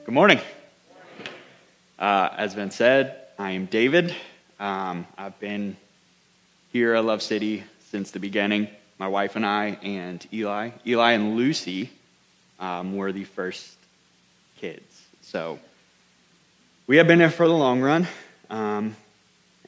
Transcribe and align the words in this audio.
Good 0.04 0.14
morning. 0.14 0.40
Uh, 1.96 2.30
as 2.36 2.56
been 2.56 2.72
said, 2.72 3.16
I 3.38 3.52
am 3.52 3.66
David. 3.66 4.12
Um, 4.58 5.06
I've 5.16 5.38
been 5.38 5.76
here 6.72 6.94
at 6.94 7.04
Love 7.04 7.22
City 7.22 7.62
since 7.78 8.10
the 8.10 8.18
beginning. 8.18 8.66
My 8.98 9.08
wife 9.08 9.36
and 9.36 9.44
I, 9.44 9.78
and 9.82 10.26
Eli. 10.32 10.70
Eli 10.86 11.12
and 11.12 11.36
Lucy 11.36 11.90
um, 12.58 12.96
were 12.96 13.12
the 13.12 13.24
first 13.24 13.76
kids. 14.58 15.02
So 15.20 15.58
we 16.86 16.96
have 16.96 17.06
been 17.06 17.18
here 17.18 17.30
for 17.30 17.46
the 17.46 17.54
long 17.54 17.80
run. 17.82 18.06
Um, 18.48 18.96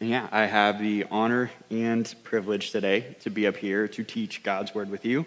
and 0.01 0.09
yeah, 0.09 0.29
I 0.31 0.47
have 0.47 0.79
the 0.79 1.05
honor 1.11 1.51
and 1.71 2.13
privilege 2.23 2.71
today 2.71 3.17
to 3.21 3.31
be 3.31 3.47
up 3.47 3.57
here 3.57 3.89
to 3.89 4.05
teach 4.05 4.43
God's 4.43 4.75
word 4.75 4.91
with 4.91 5.05
you 5.05 5.27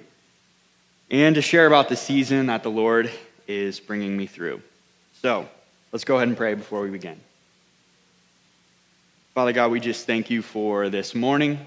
and 1.11 1.35
to 1.35 1.41
share 1.41 1.67
about 1.67 1.89
the 1.89 1.95
season 1.95 2.47
that 2.47 2.63
the 2.63 2.71
Lord 2.71 3.11
is 3.47 3.79
bringing 3.79 4.15
me 4.15 4.25
through. 4.25 4.61
So 5.21 5.47
let's 5.91 6.05
go 6.05 6.15
ahead 6.15 6.29
and 6.29 6.37
pray 6.37 6.53
before 6.53 6.81
we 6.81 6.89
begin. 6.89 7.19
Father 9.35 9.53
God, 9.53 9.71
we 9.71 9.79
just 9.79 10.07
thank 10.07 10.29
you 10.29 10.41
for 10.41 10.89
this 10.89 11.13
morning. 11.13 11.59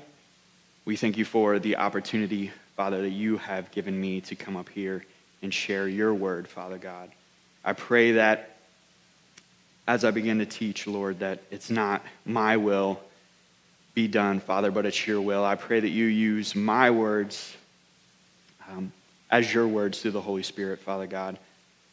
We 0.87 0.97
thank 0.97 1.17
you 1.17 1.25
for 1.25 1.59
the 1.59 1.77
opportunity, 1.77 2.53
Father, 2.77 3.01
that 3.01 3.11
you 3.11 3.39
have 3.39 3.71
given 3.71 3.99
me 3.99 4.21
to 4.23 4.35
come 4.35 4.55
up 4.55 4.69
here 4.69 5.03
and 5.41 5.53
share 5.53 5.89
your 5.89 6.13
word, 6.13 6.47
Father 6.47 6.77
God. 6.77 7.11
I 7.65 7.73
pray 7.73 8.13
that 8.13 8.57
as 9.87 10.05
I 10.05 10.11
begin 10.11 10.41
to 10.41 10.47
teach, 10.47 10.87
Lord, 10.87 11.21
that 11.21 11.43
it's 11.51 11.71
not 11.71 12.03
my 12.27 12.59
will 12.59 13.01
be 13.95 14.09
done, 14.09 14.41
Father, 14.41 14.71
but 14.71 14.85
it's 14.85 15.07
your 15.07 15.23
will. 15.23 15.43
I 15.43 15.55
pray 15.55 15.81
that 15.81 15.89
you 15.89 16.05
use 16.05 16.55
my 16.55 16.91
words 16.91 17.57
um, 18.69 18.93
as 19.31 19.55
your 19.55 19.67
words 19.67 20.03
through 20.03 20.11
the 20.11 20.21
Holy 20.21 20.43
Spirit, 20.43 20.81
Father 20.81 21.07
God. 21.07 21.39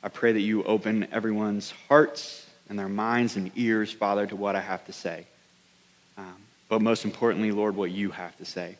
I 0.04 0.10
pray 0.10 0.34
that 0.34 0.42
you 0.42 0.64
open 0.64 1.08
everyone's 1.14 1.72
hearts 1.88 2.46
and 2.68 2.78
their 2.78 2.90
minds 2.90 3.38
and 3.38 3.52
ears, 3.56 3.92
Father, 3.92 4.28
to 4.28 4.36
what 4.36 4.58
I 4.58 4.62
have 4.62 4.86
to 4.88 4.94
say. 4.94 5.28
Um, 6.18 6.36
but 6.72 6.82
most 6.82 7.04
importantly, 7.04 7.52
Lord, 7.52 7.76
what 7.76 7.92
you 7.92 8.12
have 8.12 8.38
to 8.38 8.46
say. 8.46 8.78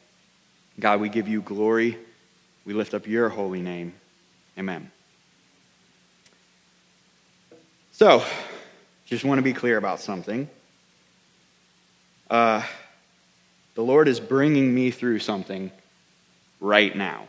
God, 0.80 1.02
we 1.02 1.10
give 1.10 1.28
you 1.28 1.42
glory. 1.42 1.98
We 2.64 2.74
lift 2.74 2.94
up 2.94 3.06
your 3.06 3.28
holy 3.28 3.62
name. 3.62 3.94
Amen. 4.58 4.90
So, 7.92 8.24
just 9.04 9.26
want 9.26 9.40
to 9.40 9.42
be 9.42 9.52
clear 9.52 9.76
about 9.76 10.00
something. 10.00 10.50
Uh, 12.30 12.64
the 13.76 13.84
Lord 13.84 14.08
is 14.08 14.22
bringing 14.22 14.74
me 14.74 14.92
through 14.92 15.20
something 15.20 15.70
right 16.62 16.96
now. 16.96 17.26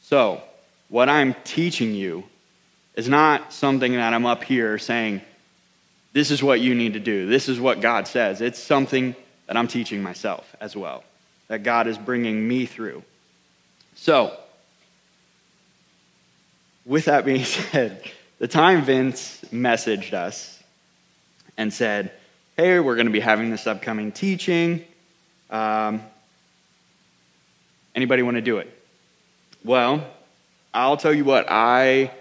So, 0.00 0.42
what 0.88 1.08
I'm 1.08 1.36
teaching 1.44 1.94
you 1.94 2.24
is 2.96 3.08
not 3.08 3.52
something 3.52 3.92
that 3.92 4.12
I'm 4.12 4.26
up 4.26 4.42
here 4.42 4.76
saying, 4.76 5.20
this 6.12 6.32
is 6.32 6.42
what 6.42 6.58
you 6.60 6.74
need 6.74 6.94
to 6.94 7.00
do. 7.00 7.28
This 7.28 7.48
is 7.48 7.60
what 7.60 7.80
God 7.80 8.08
says. 8.08 8.40
It's 8.40 8.58
something 8.58 9.14
that 9.50 9.56
I'm 9.56 9.66
teaching 9.66 10.00
myself 10.00 10.54
as 10.60 10.76
well, 10.76 11.02
that 11.48 11.64
God 11.64 11.88
is 11.88 11.98
bringing 11.98 12.46
me 12.46 12.66
through. 12.66 13.02
So, 13.96 14.38
with 16.86 17.06
that 17.06 17.24
being 17.24 17.42
said, 17.72 18.00
the 18.38 18.46
time 18.46 18.84
Vince 18.84 19.44
messaged 19.52 20.12
us 20.12 20.62
and 21.56 21.72
said, 21.72 22.12
Hey, 22.56 22.78
we're 22.78 22.94
going 22.94 23.08
to 23.08 23.12
be 23.12 23.18
having 23.18 23.50
this 23.50 23.66
upcoming 23.66 24.12
teaching. 24.12 24.84
Um, 25.50 26.00
anybody 27.96 28.22
want 28.22 28.36
to 28.36 28.40
do 28.40 28.58
it? 28.58 28.72
Well, 29.64 30.06
I'll 30.72 30.96
tell 30.96 31.12
you 31.12 31.24
what, 31.24 31.46
I 31.48 32.12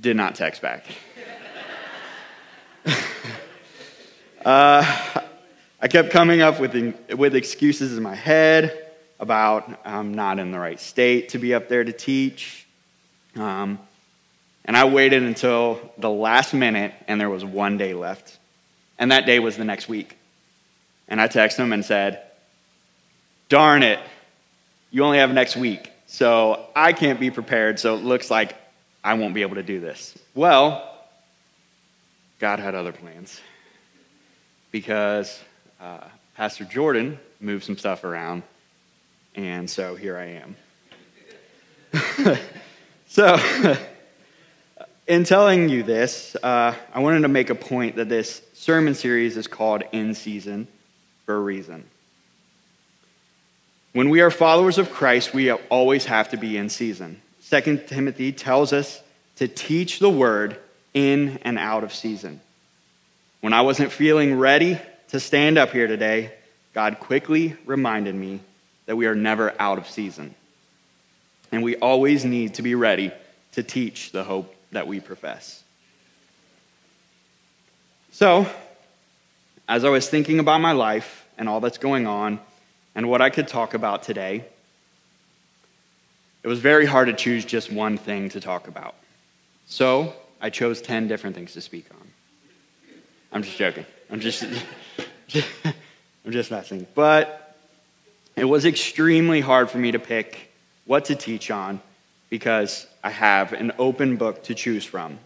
did 0.00 0.16
not 0.16 0.34
text 0.34 0.62
back. 0.62 0.84
uh, 4.44 5.20
I 5.80 5.86
kept 5.86 6.10
coming 6.10 6.40
up 6.40 6.58
with, 6.58 6.74
with 7.16 7.36
excuses 7.36 7.96
in 7.96 8.02
my 8.02 8.14
head 8.14 8.86
about 9.20 9.80
I'm 9.84 10.14
not 10.14 10.38
in 10.38 10.50
the 10.50 10.58
right 10.58 10.78
state 10.78 11.30
to 11.30 11.38
be 11.38 11.54
up 11.54 11.68
there 11.68 11.84
to 11.84 11.92
teach. 11.92 12.66
Um, 13.36 13.78
and 14.64 14.76
I 14.76 14.84
waited 14.84 15.22
until 15.22 15.80
the 15.96 16.10
last 16.10 16.52
minute, 16.52 16.92
and 17.06 17.20
there 17.20 17.30
was 17.30 17.44
one 17.44 17.78
day 17.78 17.94
left. 17.94 18.38
And 18.98 19.12
that 19.12 19.24
day 19.24 19.38
was 19.38 19.56
the 19.56 19.64
next 19.64 19.88
week. 19.88 20.18
And 21.06 21.20
I 21.20 21.28
texted 21.28 21.58
him 21.58 21.72
and 21.72 21.84
said, 21.84 22.22
Darn 23.48 23.82
it, 23.82 24.00
you 24.90 25.04
only 25.04 25.18
have 25.18 25.32
next 25.32 25.56
week. 25.56 25.90
So 26.06 26.66
I 26.74 26.92
can't 26.92 27.20
be 27.20 27.30
prepared, 27.30 27.78
so 27.78 27.94
it 27.94 28.02
looks 28.02 28.30
like 28.30 28.54
I 29.04 29.14
won't 29.14 29.32
be 29.32 29.42
able 29.42 29.54
to 29.54 29.62
do 29.62 29.80
this. 29.80 30.18
Well, 30.34 30.84
God 32.40 32.58
had 32.58 32.74
other 32.74 32.92
plans. 32.92 33.40
Because 34.70 35.40
uh, 35.80 36.00
Pastor 36.36 36.64
Jordan 36.64 37.18
moved 37.40 37.64
some 37.64 37.78
stuff 37.78 38.04
around, 38.04 38.42
and 39.34 39.68
so 39.68 39.94
here 39.94 40.16
I 40.16 40.42
am. 41.92 42.38
so, 43.06 43.38
in 45.06 45.24
telling 45.24 45.68
you 45.68 45.82
this, 45.82 46.36
uh, 46.42 46.74
I 46.92 47.00
wanted 47.00 47.20
to 47.20 47.28
make 47.28 47.50
a 47.50 47.54
point 47.54 47.96
that 47.96 48.08
this 48.08 48.42
sermon 48.54 48.94
series 48.94 49.36
is 49.36 49.46
called 49.46 49.82
In 49.92 50.14
Season 50.14 50.68
for 51.24 51.36
a 51.36 51.40
reason. 51.40 51.84
When 53.92 54.10
we 54.10 54.20
are 54.20 54.30
followers 54.30 54.78
of 54.78 54.90
Christ, 54.90 55.32
we 55.32 55.50
always 55.50 56.04
have 56.06 56.30
to 56.30 56.36
be 56.36 56.56
in 56.56 56.68
season. 56.68 57.20
Second 57.40 57.86
Timothy 57.86 58.32
tells 58.32 58.72
us 58.72 59.02
to 59.36 59.48
teach 59.48 59.98
the 59.98 60.10
word 60.10 60.58
in 60.92 61.38
and 61.42 61.58
out 61.58 61.84
of 61.84 61.94
season. 61.94 62.40
When 63.40 63.52
I 63.52 63.62
wasn't 63.62 63.92
feeling 63.92 64.34
ready 64.34 64.78
to 65.08 65.20
stand 65.20 65.58
up 65.58 65.70
here 65.70 65.86
today, 65.86 66.32
God 66.74 67.00
quickly 67.00 67.56
reminded 67.64 68.14
me 68.14 68.40
that 68.86 68.96
we 68.96 69.06
are 69.06 69.14
never 69.14 69.54
out 69.58 69.78
of 69.78 69.88
season. 69.88 70.34
And 71.50 71.62
we 71.62 71.76
always 71.76 72.24
need 72.24 72.54
to 72.54 72.62
be 72.62 72.74
ready 72.74 73.12
to 73.52 73.62
teach 73.62 74.12
the 74.12 74.24
hope 74.24 74.54
that 74.72 74.86
we 74.86 75.00
profess. 75.00 75.62
So, 78.12 78.46
as 79.68 79.84
I 79.84 79.90
was 79.90 80.08
thinking 80.08 80.38
about 80.38 80.60
my 80.60 80.72
life 80.72 81.26
and 81.36 81.48
all 81.48 81.60
that's 81.60 81.78
going 81.78 82.06
on 82.06 82.40
and 82.94 83.08
what 83.08 83.22
I 83.22 83.30
could 83.30 83.48
talk 83.48 83.74
about 83.74 84.02
today, 84.02 84.44
it 86.42 86.48
was 86.48 86.60
very 86.60 86.86
hard 86.86 87.08
to 87.08 87.14
choose 87.14 87.44
just 87.44 87.72
one 87.72 87.98
thing 87.98 88.28
to 88.30 88.40
talk 88.40 88.68
about. 88.68 88.94
So, 89.66 90.14
I 90.40 90.50
chose 90.50 90.80
10 90.80 91.08
different 91.08 91.34
things 91.34 91.52
to 91.54 91.60
speak 91.60 91.86
on. 91.90 92.08
I'm 93.32 93.42
just 93.42 93.56
joking. 93.56 93.86
I'm 94.10 94.20
just. 94.20 94.44
I'm 96.28 96.32
just 96.32 96.50
messing. 96.50 96.86
But 96.94 97.56
it 98.36 98.44
was 98.44 98.66
extremely 98.66 99.40
hard 99.40 99.70
for 99.70 99.78
me 99.78 99.92
to 99.92 99.98
pick 99.98 100.52
what 100.84 101.06
to 101.06 101.14
teach 101.14 101.50
on 101.50 101.80
because 102.28 102.86
I 103.02 103.08
have 103.08 103.54
an 103.54 103.72
open 103.78 104.18
book 104.18 104.44
to 104.44 104.54
choose 104.54 104.84
from. 104.84 105.18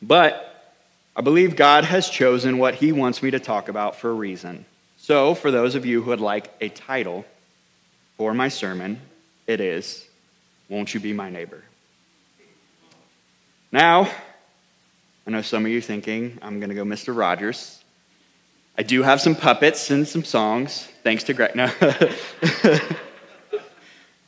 But 0.00 0.74
I 1.14 1.20
believe 1.20 1.54
God 1.54 1.84
has 1.84 2.08
chosen 2.08 2.56
what 2.56 2.76
He 2.76 2.92
wants 2.92 3.22
me 3.22 3.30
to 3.32 3.38
talk 3.38 3.68
about 3.68 3.96
for 3.96 4.08
a 4.08 4.14
reason. 4.14 4.64
So, 4.96 5.34
for 5.34 5.50
those 5.50 5.74
of 5.74 5.84
you 5.84 6.00
who 6.00 6.08
would 6.08 6.20
like 6.22 6.50
a 6.62 6.70
title 6.70 7.26
for 8.16 8.32
my 8.32 8.48
sermon, 8.48 9.02
it 9.46 9.60
is 9.60 10.08
Won't 10.70 10.94
You 10.94 11.00
Be 11.00 11.12
My 11.12 11.28
Neighbor? 11.28 11.62
Now, 13.70 14.10
I 15.26 15.30
know 15.30 15.42
some 15.42 15.66
of 15.66 15.70
you 15.70 15.82
thinking 15.82 16.38
I'm 16.40 16.58
going 16.58 16.70
to 16.70 16.74
go 16.74 16.84
Mr. 16.84 17.14
Rogers. 17.14 17.81
I 18.76 18.82
do 18.82 19.02
have 19.02 19.20
some 19.20 19.34
puppets 19.34 19.90
and 19.90 20.08
some 20.08 20.24
songs, 20.24 20.88
thanks 21.02 21.24
to 21.24 21.34
Greg. 21.34 21.54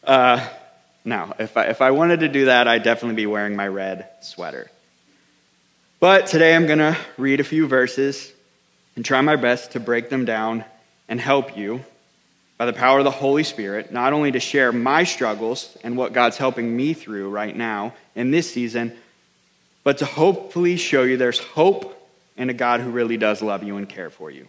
No. 0.06 1.22
uh, 1.24 1.34
if 1.38 1.56
I, 1.56 1.64
if 1.64 1.80
I 1.82 1.90
wanted 1.92 2.20
to 2.20 2.28
do 2.28 2.46
that, 2.46 2.68
I'd 2.68 2.82
definitely 2.82 3.16
be 3.16 3.26
wearing 3.26 3.56
my 3.56 3.68
red 3.68 4.08
sweater. 4.20 4.70
But 5.98 6.26
today 6.26 6.54
I'm 6.54 6.66
going 6.66 6.78
to 6.78 6.96
read 7.16 7.40
a 7.40 7.44
few 7.44 7.66
verses 7.66 8.32
and 8.96 9.04
try 9.04 9.20
my 9.22 9.36
best 9.36 9.72
to 9.72 9.80
break 9.80 10.10
them 10.10 10.26
down 10.26 10.64
and 11.08 11.20
help 11.20 11.56
you 11.56 11.82
by 12.58 12.66
the 12.66 12.72
power 12.72 12.98
of 12.98 13.04
the 13.04 13.10
Holy 13.10 13.44
Spirit, 13.44 13.92
not 13.92 14.12
only 14.12 14.32
to 14.32 14.40
share 14.40 14.72
my 14.72 15.04
struggles 15.04 15.76
and 15.82 15.96
what 15.96 16.12
God's 16.12 16.36
helping 16.36 16.76
me 16.76 16.92
through 16.92 17.30
right 17.30 17.56
now 17.56 17.94
in 18.14 18.30
this 18.30 18.52
season, 18.52 18.94
but 19.82 19.98
to 19.98 20.04
hopefully 20.04 20.76
show 20.76 21.02
you 21.02 21.16
there's 21.16 21.40
hope 21.40 22.03
and 22.36 22.50
a 22.50 22.54
God 22.54 22.80
who 22.80 22.90
really 22.90 23.16
does 23.16 23.42
love 23.42 23.62
you 23.62 23.76
and 23.76 23.88
care 23.88 24.10
for 24.10 24.30
you. 24.30 24.46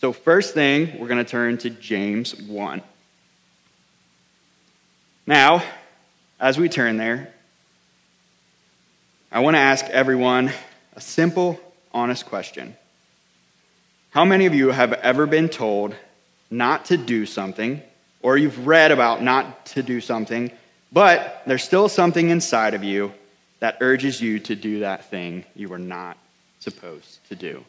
So, 0.00 0.12
first 0.12 0.54
thing, 0.54 0.98
we're 0.98 1.08
going 1.08 1.24
to 1.24 1.30
turn 1.30 1.58
to 1.58 1.70
James 1.70 2.34
1. 2.34 2.82
Now, 5.26 5.62
as 6.38 6.58
we 6.58 6.68
turn 6.68 6.96
there, 6.96 7.32
I 9.32 9.40
want 9.40 9.56
to 9.56 9.60
ask 9.60 9.84
everyone 9.86 10.52
a 10.94 11.00
simple, 11.00 11.60
honest 11.92 12.26
question. 12.26 12.76
How 14.10 14.24
many 14.24 14.46
of 14.46 14.54
you 14.54 14.70
have 14.70 14.92
ever 14.92 15.26
been 15.26 15.48
told 15.48 15.94
not 16.50 16.86
to 16.86 16.96
do 16.96 17.26
something, 17.26 17.82
or 18.22 18.38
you've 18.38 18.66
read 18.66 18.92
about 18.92 19.22
not 19.22 19.66
to 19.66 19.82
do 19.82 20.00
something, 20.00 20.50
but 20.92 21.42
there's 21.46 21.64
still 21.64 21.88
something 21.88 22.30
inside 22.30 22.74
of 22.74 22.84
you 22.84 23.12
that 23.60 23.78
urges 23.80 24.20
you 24.20 24.38
to 24.38 24.54
do 24.54 24.80
that 24.80 25.10
thing 25.10 25.44
you 25.54 25.68
were 25.68 25.78
not 25.78 26.16
supposed 26.70 27.26
to 27.28 27.34
do? 27.34 27.64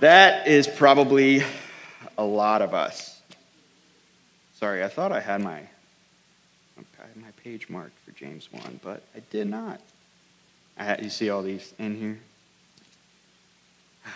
That 0.00 0.48
is 0.48 0.66
probably 0.66 1.42
a 2.18 2.24
lot 2.24 2.62
of 2.62 2.74
us. 2.74 3.20
Sorry, 4.54 4.82
I 4.82 4.88
thought 4.88 5.12
I 5.12 5.20
had 5.20 5.42
my, 5.42 5.60
my 7.16 7.30
page 7.42 7.68
marked 7.68 7.98
for 8.04 8.12
James 8.12 8.48
1, 8.52 8.80
but 8.82 9.02
I 9.14 9.20
did 9.30 9.46
not. 9.46 9.80
I 10.76 10.84
had, 10.84 11.02
you 11.02 11.10
see 11.10 11.30
all 11.30 11.42
these 11.42 11.72
in 11.78 11.96
here? 11.96 12.18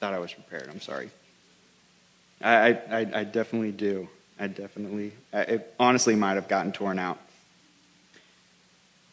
Thought 0.00 0.14
I 0.14 0.18
was 0.18 0.32
prepared. 0.32 0.68
I'm 0.70 0.80
sorry. 0.80 1.10
I, 2.40 2.70
I, 2.90 3.06
I 3.14 3.24
definitely 3.24 3.72
do. 3.72 4.08
I 4.38 4.46
definitely, 4.46 5.12
it 5.32 5.74
honestly 5.78 6.14
might 6.14 6.34
have 6.34 6.48
gotten 6.48 6.72
torn 6.72 6.98
out. 6.98 7.18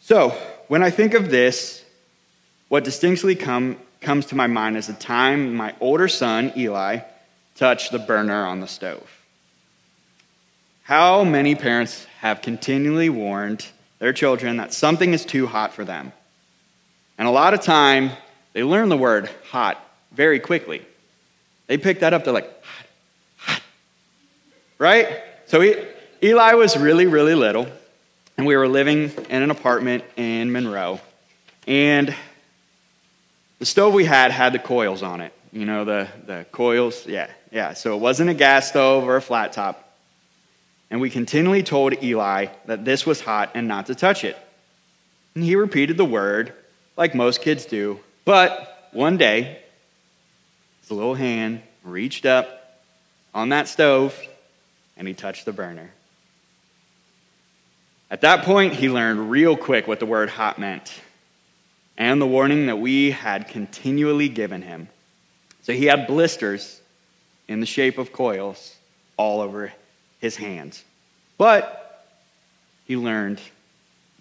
So, 0.02 0.38
when 0.68 0.84
I 0.84 0.90
think 0.90 1.14
of 1.14 1.30
this, 1.30 1.84
what 2.70 2.84
distinctly 2.84 3.36
come, 3.36 3.78
comes 4.02 4.28
to 4.28 4.36
my 4.36 4.48
mind 4.48 4.78
is 4.78 4.88
the 4.88 4.94
time 4.94 5.54
my 5.56 5.76
older 5.80 6.08
son, 6.08 6.52
Eli, 6.56 7.00
touched 7.56 7.92
the 7.92 8.00
burner 8.00 8.46
on 8.46 8.60
the 8.60 8.68
stove. 8.68 9.10
How 10.84 11.24
many 11.24 11.56
parents 11.56 12.06
have 12.20 12.42
continually 12.42 13.10
warned 13.10 13.66
their 14.00 14.12
children 14.12 14.58
that 14.58 14.74
something 14.74 15.14
is 15.14 15.26
too 15.26 15.48
hot 15.48 15.74
for 15.74 15.86
them? 15.86 16.12
And 17.18 17.28
a 17.28 17.32
lot 17.32 17.54
of 17.54 17.62
time, 17.62 18.12
they 18.54 18.64
learn 18.64 18.90
the 18.90 18.98
word 18.98 19.30
hot 19.50 19.78
very 20.12 20.40
quickly. 20.40 20.86
They 21.68 21.78
pick 21.78 22.02
that 22.02 22.14
up, 22.14 22.24
they're 22.24 22.34
like, 22.34 22.52
hot, 22.64 22.86
hot. 23.38 23.62
Right? 24.78 25.22
So 25.46 25.62
Eli 26.22 26.54
was 26.54 26.76
really, 26.76 27.06
really 27.06 27.36
little, 27.36 27.68
and 28.38 28.48
we 28.48 28.56
were 28.56 28.68
living 28.68 29.12
in 29.30 29.44
an 29.44 29.52
apartment 29.52 30.04
in 30.16 30.52
Monroe. 30.52 31.00
And 31.68 32.14
the 33.60 33.66
stove 33.66 33.94
we 33.94 34.06
had 34.06 34.32
had 34.32 34.54
the 34.54 34.60
coils 34.60 35.04
on 35.04 35.22
it. 35.22 35.34
You 35.52 35.66
know, 35.66 35.86
the, 35.86 36.08
the 36.26 36.46
coils, 36.52 37.06
yeah, 37.06 37.30
yeah. 37.52 37.74
So 37.74 37.96
it 37.96 38.00
wasn't 38.00 38.30
a 38.30 38.34
gas 38.34 38.70
stove 38.70 39.04
or 39.04 39.16
a 39.16 39.22
flat 39.22 39.54
top. 39.54 39.98
And 40.90 41.00
we 41.00 41.10
continually 41.10 41.64
told 41.64 42.04
Eli 42.04 42.48
that 42.66 42.86
this 42.86 43.06
was 43.06 43.22
hot 43.22 43.52
and 43.54 43.68
not 43.68 43.86
to 43.88 43.96
touch 43.96 44.24
it. 44.24 44.38
And 45.36 45.44
he 45.44 45.56
repeated 45.56 45.98
the 45.98 46.06
word, 46.06 46.54
like 46.98 47.16
most 47.16 47.42
kids 47.42 47.66
do. 47.66 48.00
But 48.26 48.90
one 48.92 49.18
day, 49.18 49.60
his 50.82 50.92
little 50.92 51.16
hand 51.16 51.62
reached 51.84 52.26
up 52.26 52.82
on 53.34 53.50
that 53.50 53.68
stove 53.68 54.20
and 54.98 55.08
he 55.08 55.14
touched 55.14 55.46
the 55.46 55.54
burner. 55.54 55.92
At 58.14 58.22
that 58.22 58.46
point, 58.46 58.74
he 58.74 58.90
learned 58.90 59.32
real 59.32 59.58
quick 59.58 59.88
what 59.88 60.00
the 60.00 60.06
word 60.06 60.30
hot 60.30 60.60
meant 60.60 61.02
and 61.98 62.22
the 62.22 62.28
warning 62.28 62.68
that 62.68 62.76
we 62.76 63.10
had 63.10 63.48
continually 63.48 64.30
given 64.30 64.62
him. 64.62 64.88
So 65.64 65.74
he 65.74 65.86
had 65.86 66.06
blisters 66.06 66.80
in 67.48 67.60
the 67.60 67.66
shape 67.66 67.98
of 67.98 68.14
coils 68.14 68.76
all 69.18 69.42
over 69.42 69.74
his 70.20 70.36
hands. 70.36 70.84
But 71.40 72.06
he 72.86 72.98
learned 72.98 73.42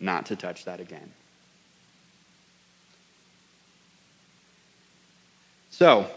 not 0.00 0.24
to 0.26 0.36
touch 0.36 0.64
that 0.64 0.80
again. 0.80 1.12
So, 5.68 6.10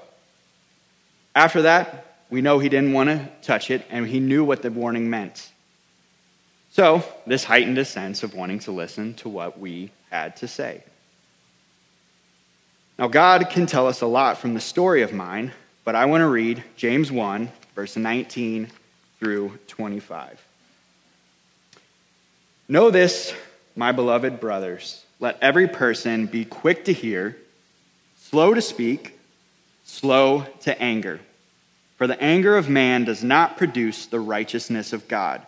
after 1.36 1.64
that, 1.64 2.20
we 2.30 2.40
know 2.40 2.60
he 2.60 2.70
didn't 2.70 2.94
want 2.94 3.10
to 3.10 3.30
touch 3.42 3.70
it, 3.70 3.86
and 3.90 4.08
he 4.08 4.22
knew 4.22 4.46
what 4.46 4.62
the 4.62 4.72
warning 4.72 5.10
meant. 5.10 5.52
So, 6.76 7.06
this 7.26 7.46
heightened 7.46 7.78
a 7.78 7.86
sense 7.86 8.22
of 8.22 8.34
wanting 8.34 8.60
to 8.60 8.74
listen 8.74 9.14
to 9.14 9.30
what 9.30 9.58
we 9.58 9.92
had 10.12 10.36
to 10.36 10.48
say. 10.50 10.84
Now, 13.00 13.08
God 13.08 13.50
can 13.50 13.66
tell 13.66 13.88
us 13.88 14.02
a 14.02 14.08
lot 14.08 14.40
from 14.40 14.54
the 14.54 14.60
story 14.60 15.02
of 15.02 15.14
mine, 15.14 15.54
but 15.86 15.96
I 15.96 16.04
want 16.04 16.20
to 16.20 16.28
read 16.28 16.66
James 16.76 17.14
1, 17.14 17.50
verse 17.76 17.96
19 17.96 18.68
through 19.20 19.58
25. 19.68 20.46
Know 22.68 22.92
this, 22.92 23.34
my 23.78 23.94
beloved 23.94 24.42
brothers. 24.42 25.02
Let 25.22 25.38
every 25.42 25.70
person 25.70 26.26
be 26.26 26.44
quick 26.44 26.84
to 26.86 26.92
hear, 26.92 27.38
slow 28.18 28.54
to 28.54 28.62
speak, 28.62 29.18
slow 29.86 30.46
to 30.64 30.78
anger. 30.82 31.22
For 31.96 32.06
the 32.06 32.22
anger 32.22 32.58
of 32.58 32.68
man 32.68 33.06
does 33.06 33.24
not 33.24 33.56
produce 33.56 34.08
the 34.08 34.20
righteousness 34.20 34.92
of 34.92 35.08
God. 35.08 35.48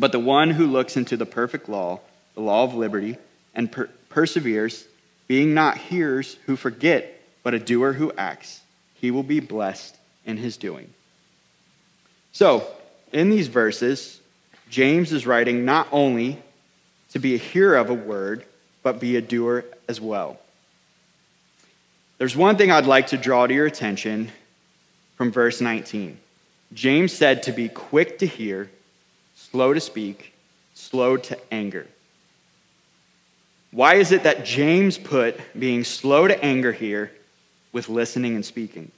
But 0.00 0.12
the 0.12 0.18
one 0.18 0.48
who 0.48 0.66
looks 0.66 0.96
into 0.96 1.18
the 1.18 1.26
perfect 1.26 1.68
law, 1.68 2.00
the 2.34 2.40
law 2.40 2.64
of 2.64 2.74
liberty, 2.74 3.18
and 3.54 3.70
per- 3.70 3.90
perseveres, 4.08 4.86
being 5.28 5.52
not 5.52 5.76
hearers 5.76 6.38
who 6.46 6.56
forget, 6.56 7.20
but 7.42 7.52
a 7.52 7.58
doer 7.58 7.92
who 7.92 8.10
acts, 8.16 8.62
he 8.94 9.10
will 9.10 9.22
be 9.22 9.40
blessed 9.40 9.94
in 10.24 10.38
his 10.38 10.56
doing. 10.56 10.88
So, 12.32 12.66
in 13.12 13.28
these 13.28 13.48
verses, 13.48 14.20
James 14.70 15.12
is 15.12 15.26
writing 15.26 15.66
not 15.66 15.86
only 15.92 16.42
to 17.10 17.18
be 17.18 17.34
a 17.34 17.38
hearer 17.38 17.76
of 17.76 17.90
a 17.90 17.94
word, 17.94 18.46
but 18.82 19.00
be 19.00 19.16
a 19.16 19.20
doer 19.20 19.66
as 19.86 20.00
well. 20.00 20.38
There's 22.16 22.36
one 22.36 22.56
thing 22.56 22.70
I'd 22.70 22.86
like 22.86 23.08
to 23.08 23.18
draw 23.18 23.46
to 23.46 23.52
your 23.52 23.66
attention 23.66 24.30
from 25.16 25.30
verse 25.30 25.60
19. 25.60 26.18
James 26.72 27.12
said 27.12 27.42
to 27.42 27.52
be 27.52 27.68
quick 27.68 28.20
to 28.20 28.26
hear, 28.26 28.70
slow 29.50 29.74
to 29.74 29.80
speak, 29.80 30.32
slow 30.74 31.16
to 31.16 31.38
anger. 31.52 31.86
Why 33.70 33.94
is 33.94 34.12
it 34.12 34.24
that 34.24 34.44
James 34.44 34.98
put 34.98 35.38
being 35.58 35.84
slow 35.84 36.26
to 36.26 36.44
anger 36.44 36.72
here 36.72 37.12
with 37.72 37.88
listening 37.88 38.34
and 38.34 38.44
speaking. 38.44 38.90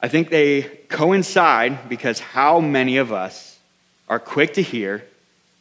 I 0.00 0.08
think 0.08 0.30
they 0.30 0.62
coincide 0.88 1.88
because 1.88 2.18
how 2.18 2.60
many 2.60 2.96
of 2.96 3.12
us 3.12 3.58
are 4.08 4.18
quick 4.18 4.54
to 4.54 4.62
hear 4.62 5.04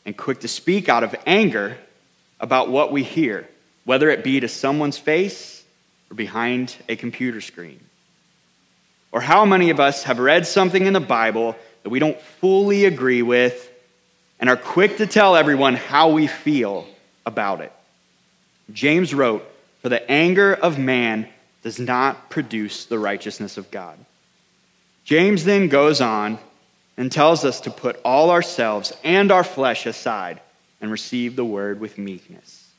and 0.05 0.17
quick 0.17 0.39
to 0.39 0.47
speak 0.47 0.89
out 0.89 1.03
of 1.03 1.15
anger 1.25 1.77
about 2.39 2.69
what 2.69 2.91
we 2.91 3.03
hear, 3.03 3.47
whether 3.85 4.09
it 4.09 4.23
be 4.23 4.39
to 4.39 4.47
someone's 4.47 4.97
face 4.97 5.63
or 6.09 6.15
behind 6.15 6.75
a 6.89 6.95
computer 6.95 7.41
screen? 7.41 7.79
Or 9.11 9.21
how 9.21 9.45
many 9.45 9.69
of 9.69 9.79
us 9.79 10.03
have 10.03 10.19
read 10.19 10.47
something 10.47 10.85
in 10.85 10.93
the 10.93 10.99
Bible 10.99 11.55
that 11.83 11.89
we 11.89 11.99
don't 11.99 12.19
fully 12.19 12.85
agree 12.85 13.21
with 13.21 13.69
and 14.39 14.49
are 14.49 14.57
quick 14.57 14.97
to 14.97 15.07
tell 15.07 15.35
everyone 15.35 15.75
how 15.75 16.09
we 16.09 16.27
feel 16.27 16.87
about 17.25 17.61
it? 17.61 17.71
James 18.71 19.13
wrote, 19.13 19.43
For 19.81 19.89
the 19.89 20.09
anger 20.09 20.53
of 20.53 20.79
man 20.79 21.27
does 21.63 21.79
not 21.79 22.29
produce 22.29 22.85
the 22.85 22.99
righteousness 22.99 23.57
of 23.57 23.69
God. 23.71 23.97
James 25.03 25.43
then 25.43 25.67
goes 25.67 26.01
on 26.01 26.39
and 26.97 27.11
tells 27.11 27.45
us 27.45 27.61
to 27.61 27.71
put 27.71 27.99
all 28.03 28.31
ourselves 28.31 28.93
and 29.03 29.31
our 29.31 29.43
flesh 29.43 29.85
aside 29.85 30.39
and 30.79 30.91
receive 30.91 31.35
the 31.35 31.45
word 31.45 31.79
with 31.79 31.97
meekness. 31.97 32.69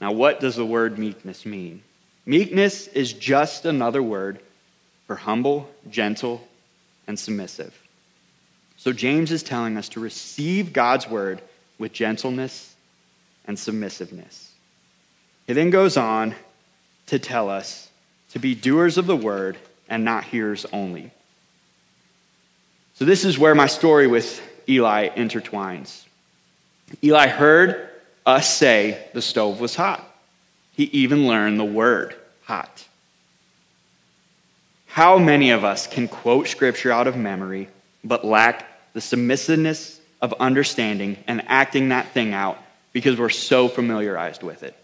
Now, 0.00 0.12
what 0.12 0.40
does 0.40 0.56
the 0.56 0.64
word 0.64 0.98
meekness 0.98 1.44
mean? 1.44 1.82
Meekness 2.24 2.86
is 2.88 3.12
just 3.12 3.64
another 3.64 4.02
word 4.02 4.40
for 5.06 5.16
humble, 5.16 5.70
gentle, 5.90 6.46
and 7.10 7.18
submissive. 7.18 7.76
So, 8.78 8.94
James 8.94 9.30
is 9.32 9.42
telling 9.42 9.76
us 9.76 9.90
to 9.90 10.00
receive 10.00 10.72
God's 10.72 11.06
word 11.06 11.42
with 11.76 11.92
gentleness 11.92 12.74
and 13.46 13.58
submissiveness. 13.58 14.52
He 15.46 15.52
then 15.52 15.68
goes 15.70 15.98
on 15.98 16.34
to 17.08 17.18
tell 17.18 17.50
us 17.50 17.90
to 18.30 18.38
be 18.38 18.54
doers 18.54 18.96
of 18.96 19.06
the 19.06 19.16
word 19.16 19.58
and 19.88 20.04
not 20.04 20.24
hearers 20.24 20.64
only. 20.72 21.10
So, 22.94 23.04
this 23.04 23.24
is 23.24 23.38
where 23.38 23.54
my 23.56 23.66
story 23.66 24.06
with 24.06 24.40
Eli 24.68 25.08
intertwines. 25.08 26.04
Eli 27.02 27.26
heard 27.26 27.90
us 28.24 28.56
say 28.56 29.04
the 29.14 29.22
stove 29.22 29.60
was 29.60 29.74
hot. 29.74 30.06
He 30.72 30.84
even 30.84 31.26
learned 31.26 31.58
the 31.58 31.64
word 31.64 32.14
hot. 32.44 32.86
How 34.90 35.18
many 35.18 35.52
of 35.52 35.62
us 35.62 35.86
can 35.86 36.08
quote 36.08 36.48
scripture 36.48 36.90
out 36.90 37.06
of 37.06 37.16
memory 37.16 37.68
but 38.02 38.24
lack 38.24 38.66
the 38.92 39.00
submissiveness 39.00 40.00
of 40.20 40.34
understanding 40.40 41.16
and 41.28 41.44
acting 41.46 41.90
that 41.90 42.08
thing 42.08 42.34
out 42.34 42.58
because 42.92 43.16
we're 43.16 43.28
so 43.28 43.68
familiarized 43.68 44.42
with 44.42 44.64
it? 44.64 44.76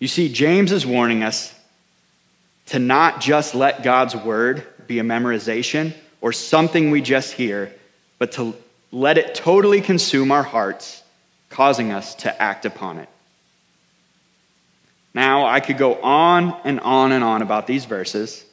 You 0.00 0.08
see, 0.08 0.32
James 0.32 0.72
is 0.72 0.84
warning 0.84 1.22
us 1.22 1.54
to 2.66 2.80
not 2.80 3.20
just 3.20 3.54
let 3.54 3.84
God's 3.84 4.16
word 4.16 4.66
be 4.88 4.98
a 4.98 5.04
memorization 5.04 5.94
or 6.20 6.32
something 6.32 6.90
we 6.90 7.00
just 7.00 7.34
hear, 7.34 7.72
but 8.18 8.32
to 8.32 8.56
let 8.90 9.16
it 9.16 9.36
totally 9.36 9.80
consume 9.80 10.32
our 10.32 10.42
hearts, 10.42 11.04
causing 11.50 11.92
us 11.92 12.16
to 12.16 12.42
act 12.42 12.66
upon 12.66 12.98
it. 12.98 13.08
Now, 15.12 15.46
I 15.46 15.60
could 15.60 15.78
go 15.78 15.94
on 16.00 16.56
and 16.64 16.80
on 16.80 17.12
and 17.12 17.24
on 17.24 17.42
about 17.42 17.66
these 17.66 17.84
verses, 17.84 18.44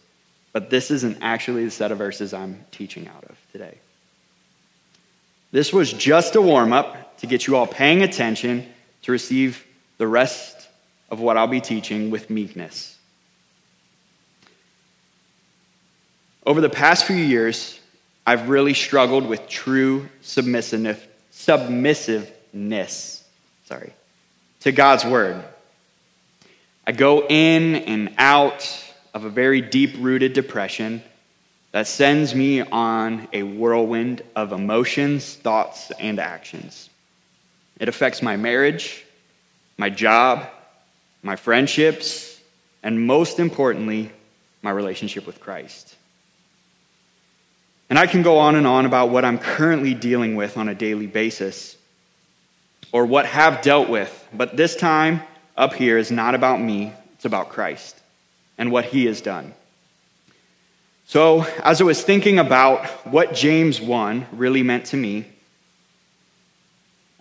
but 0.54 0.70
this 0.70 0.90
isn't 0.92 1.20
actually 1.22 1.66
the 1.66 1.72
set 1.72 1.92
of 1.92 1.98
verses 1.98 2.34
I'm 2.34 2.66
teaching 2.72 3.08
out 3.08 3.24
of 3.26 3.38
today. 3.52 3.78
This 5.52 5.72
was 5.72 5.94
just 5.94 6.36
a 6.36 6.42
warm 6.42 6.74
up 6.74 7.18
to 7.20 7.28
get 7.28 7.48
you 7.48 7.56
all 7.56 7.68
paying 7.68 8.02
attention 8.02 8.68
to 9.04 9.12
receive 9.12 9.64
the 9.98 10.08
rest 10.08 10.68
of 11.10 11.20
what 11.20 11.38
I'll 11.38 11.48
be 11.48 11.62
teaching 11.62 12.10
with 12.12 12.30
meekness. 12.30 12.98
Over 16.46 16.62
the 16.62 16.70
past 16.70 17.06
few 17.06 17.16
years, 17.16 17.80
I've 18.26 18.50
really 18.50 18.74
struggled 18.74 19.28
with 19.28 19.48
true 19.48 20.10
submissiveness, 20.22 21.00
submissiveness 21.32 23.18
sorry, 23.68 23.94
to 24.62 24.72
God's 24.72 25.06
word. 25.06 25.44
I 26.88 26.94
go 26.94 27.28
in 27.28 27.76
and 27.76 28.14
out 28.18 28.82
of 29.14 29.26
a 29.26 29.30
very 29.30 29.60
deep 29.60 29.96
rooted 30.00 30.32
depression 30.32 31.04
that 31.74 31.86
sends 31.86 32.34
me 32.34 32.62
on 32.62 33.28
a 33.34 33.44
whirlwind 33.44 34.22
of 34.38 34.54
emotions, 34.54 35.36
thoughts, 35.36 35.92
and 36.00 36.18
actions. 36.18 36.90
It 37.78 37.90
affects 37.90 38.22
my 38.22 38.38
marriage, 38.38 39.04
my 39.78 39.90
job, 39.90 40.48
my 41.24 41.36
friendships, 41.36 42.40
and 42.82 43.06
most 43.06 43.38
importantly, 43.38 44.10
my 44.62 44.72
relationship 44.72 45.28
with 45.28 45.42
Christ. 45.42 45.94
And 47.90 48.00
I 48.00 48.08
can 48.08 48.22
go 48.22 48.38
on 48.38 48.56
and 48.56 48.66
on 48.66 48.86
about 48.86 49.10
what 49.10 49.26
I'm 49.26 49.40
currently 49.40 49.94
dealing 49.94 50.38
with 50.38 50.58
on 50.58 50.70
a 50.70 50.74
daily 50.74 51.08
basis 51.08 51.76
or 52.94 53.06
what 53.06 53.26
have 53.26 53.62
dealt 53.62 53.90
with, 53.90 54.26
but 54.34 54.56
this 54.56 54.78
time 54.78 55.22
up 55.58 55.74
here 55.74 55.98
is 55.98 56.12
not 56.12 56.36
about 56.36 56.62
me, 56.62 56.94
it's 57.16 57.26
about 57.26 57.50
Christ 57.50 58.00
and 58.58 58.72
what 58.72 58.86
he 58.86 59.06
has 59.06 59.22
done. 59.22 59.54
So, 61.06 61.46
as 61.64 61.82
I 61.82 61.86
was 61.86 62.04
thinking 62.04 62.38
about 62.38 62.86
what 63.08 63.34
James 63.34 63.82
1 63.82 64.28
really 64.34 64.62
meant 64.62 64.86
to 64.88 64.98
me, 64.98 65.26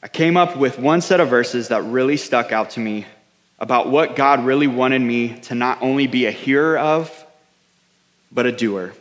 I 0.03 0.09
came 0.09 0.37
up 0.37 0.57
with 0.57 0.79
one 0.79 1.01
set 1.01 1.21
of 1.21 1.29
verses 1.29 1.69
that 1.69 1.83
really 1.83 2.17
stuck 2.17 2.53
out 2.53 2.71
to 2.71 2.81
me 2.81 3.07
about 3.59 3.89
what 3.89 4.17
God 4.17 4.45
really 4.45 4.67
wanted 4.67 5.01
me 5.01 5.39
to 5.43 5.55
not 5.55 5.81
only 5.83 6.07
be 6.07 6.27
a 6.27 6.31
hearer 6.31 6.77
of, 6.79 7.25
but 8.31 8.45
a 8.45 8.53
doer. 8.53 8.93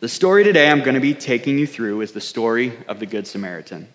The 0.00 0.08
story 0.08 0.44
today 0.44 0.68
I'm 0.68 0.80
going 0.80 0.94
to 0.94 1.00
be 1.00 1.14
taking 1.14 1.58
you 1.58 1.66
through 1.66 2.00
is 2.00 2.12
the 2.12 2.20
story 2.20 2.72
of 2.88 2.98
the 2.98 3.06
Good 3.06 3.26
Samaritan. 3.26 3.88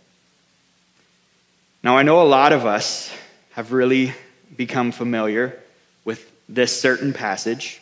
Now, 1.84 1.98
I 1.98 2.04
know 2.04 2.22
a 2.22 2.24
lot 2.24 2.54
of 2.54 2.66
us 2.66 3.12
have 3.56 3.72
really 3.72 4.14
become 4.58 4.92
familiar 4.92 5.58
with 6.04 6.30
this 6.50 6.78
certain 6.78 7.14
passage 7.14 7.82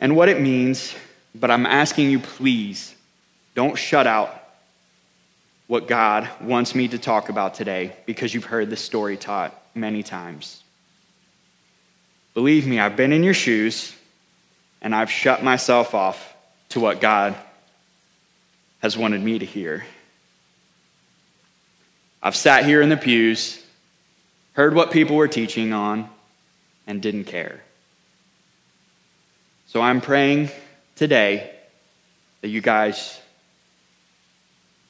and 0.00 0.16
what 0.16 0.30
it 0.30 0.40
means, 0.40 0.94
but 1.34 1.50
I'm 1.50 1.66
asking 1.66 2.10
you, 2.10 2.20
please, 2.20 2.94
don't 3.54 3.76
shut 3.76 4.06
out 4.06 4.42
what 5.66 5.86
God 5.86 6.26
wants 6.40 6.74
me 6.74 6.88
to 6.88 6.98
talk 6.98 7.28
about 7.28 7.52
today 7.52 7.94
because 8.06 8.32
you've 8.32 8.46
heard 8.46 8.70
this 8.70 8.80
story 8.80 9.18
taught 9.18 9.54
many 9.74 10.02
times. 10.02 10.62
Believe 12.32 12.66
me, 12.66 12.80
I've 12.80 12.96
been 12.96 13.12
in 13.12 13.22
your 13.22 13.34
shoes 13.34 13.94
and 14.80 14.94
I've 14.94 15.10
shut 15.10 15.44
myself 15.44 15.94
off 15.94 16.34
to 16.70 16.80
what 16.80 16.98
God 16.98 17.34
has 18.80 18.96
wanted 18.96 19.20
me 19.20 19.38
to 19.38 19.44
hear. 19.44 19.84
I've 22.26 22.34
sat 22.34 22.64
here 22.64 22.80
in 22.80 22.88
the 22.88 22.96
pews 22.96 23.62
heard 24.54 24.74
what 24.74 24.90
people 24.90 25.16
were 25.16 25.28
teaching 25.28 25.72
on, 25.72 26.08
and 26.86 27.02
didn't 27.02 27.24
care. 27.24 27.62
So 29.66 29.80
I'm 29.80 30.00
praying 30.00 30.50
today 30.96 31.50
that 32.40 32.48
you 32.48 32.60
guys 32.60 33.20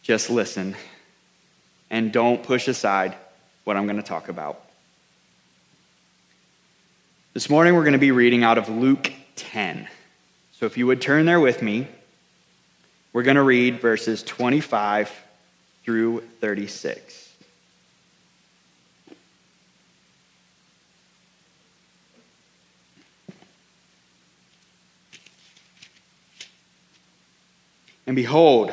just 0.02 0.28
listen 0.28 0.76
and 1.90 2.12
don't 2.12 2.42
push 2.42 2.68
aside 2.68 3.16
what 3.64 3.76
I'm 3.76 3.86
going 3.86 3.96
to 3.96 4.02
talk 4.02 4.28
about. 4.28 4.60
This 7.32 7.48
morning 7.48 7.74
we're 7.74 7.84
going 7.84 7.94
to 7.94 7.98
be 7.98 8.10
reading 8.10 8.44
out 8.44 8.58
of 8.58 8.68
Luke 8.68 9.12
10. 9.36 9.88
So 10.52 10.66
if 10.66 10.76
you 10.76 10.86
would 10.86 11.00
turn 11.00 11.24
there 11.26 11.40
with 11.40 11.62
me, 11.62 11.88
we're 13.12 13.22
going 13.22 13.36
to 13.36 13.42
read 13.42 13.80
verses 13.80 14.22
25 14.22 15.10
through 15.84 16.20
36. 16.40 17.23
And 28.06 28.16
behold, 28.16 28.72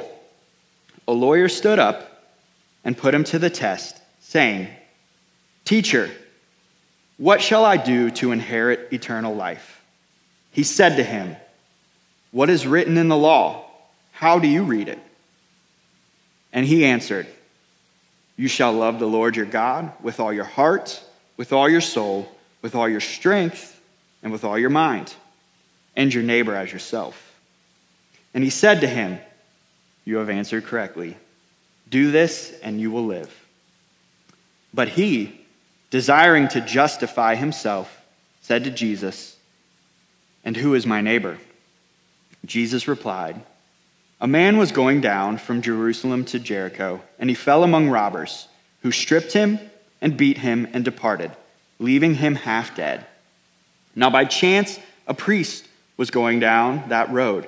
a 1.07 1.11
lawyer 1.11 1.47
stood 1.47 1.79
up 1.79 2.23
and 2.83 2.97
put 2.97 3.13
him 3.13 3.23
to 3.25 3.39
the 3.39 3.50
test, 3.50 4.01
saying, 4.19 4.67
Teacher, 5.65 6.09
what 7.17 7.41
shall 7.41 7.63
I 7.63 7.77
do 7.77 8.09
to 8.11 8.31
inherit 8.31 8.91
eternal 8.91 9.35
life? 9.35 9.81
He 10.51 10.63
said 10.63 10.97
to 10.97 11.03
him, 11.03 11.35
What 12.31 12.50
is 12.50 12.67
written 12.67 12.97
in 12.97 13.07
the 13.07 13.17
law? 13.17 13.65
How 14.11 14.39
do 14.39 14.47
you 14.47 14.63
read 14.63 14.88
it? 14.88 15.00
And 16.51 16.65
he 16.65 16.85
answered, 16.85 17.27
You 18.35 18.47
shall 18.47 18.73
love 18.73 19.00
the 19.00 19.07
Lord 19.07 19.35
your 19.35 19.45
God 19.45 19.91
with 20.01 20.19
all 20.19 20.33
your 20.33 20.43
heart, 20.43 21.03
with 21.38 21.53
all 21.53 21.69
your 21.69 21.81
soul, 21.81 22.29
with 22.61 22.75
all 22.75 22.89
your 22.89 23.00
strength, 23.00 23.79
and 24.23 24.31
with 24.31 24.43
all 24.43 24.57
your 24.57 24.69
mind, 24.69 25.13
and 25.95 26.13
your 26.13 26.23
neighbor 26.23 26.55
as 26.55 26.71
yourself. 26.71 27.30
And 28.33 28.43
he 28.43 28.50
said 28.50 28.81
to 28.81 28.88
him, 28.88 29.19
You 30.05 30.17
have 30.17 30.29
answered 30.29 30.65
correctly. 30.65 31.17
Do 31.89 32.11
this, 32.11 32.53
and 32.63 32.79
you 32.79 32.91
will 32.91 33.05
live. 33.05 33.45
But 34.73 34.89
he, 34.89 35.41
desiring 35.89 36.47
to 36.50 36.61
justify 36.61 37.35
himself, 37.35 38.01
said 38.41 38.63
to 38.63 38.71
Jesus, 38.71 39.35
And 40.43 40.55
who 40.55 40.73
is 40.73 40.85
my 40.85 41.01
neighbor? 41.01 41.38
Jesus 42.45 42.88
replied, 42.88 43.41
A 44.21 44.27
man 44.27 44.57
was 44.57 44.71
going 44.71 45.01
down 45.01 45.38
from 45.38 45.61
Jerusalem 45.61 46.23
to 46.25 46.39
Jericho, 46.39 47.01
and 47.19 47.29
he 47.29 47.35
fell 47.35 47.63
among 47.63 47.89
robbers, 47.89 48.47
who 48.81 48.91
stripped 48.91 49.33
him 49.33 49.59
and 50.00 50.17
beat 50.17 50.38
him 50.38 50.67
and 50.73 50.85
departed, 50.85 51.31
leaving 51.77 52.15
him 52.15 52.35
half 52.35 52.75
dead. 52.75 53.05
Now, 53.95 54.09
by 54.09 54.25
chance, 54.25 54.79
a 55.05 55.13
priest 55.13 55.67
was 55.97 56.09
going 56.09 56.39
down 56.39 56.88
that 56.89 57.11
road 57.11 57.47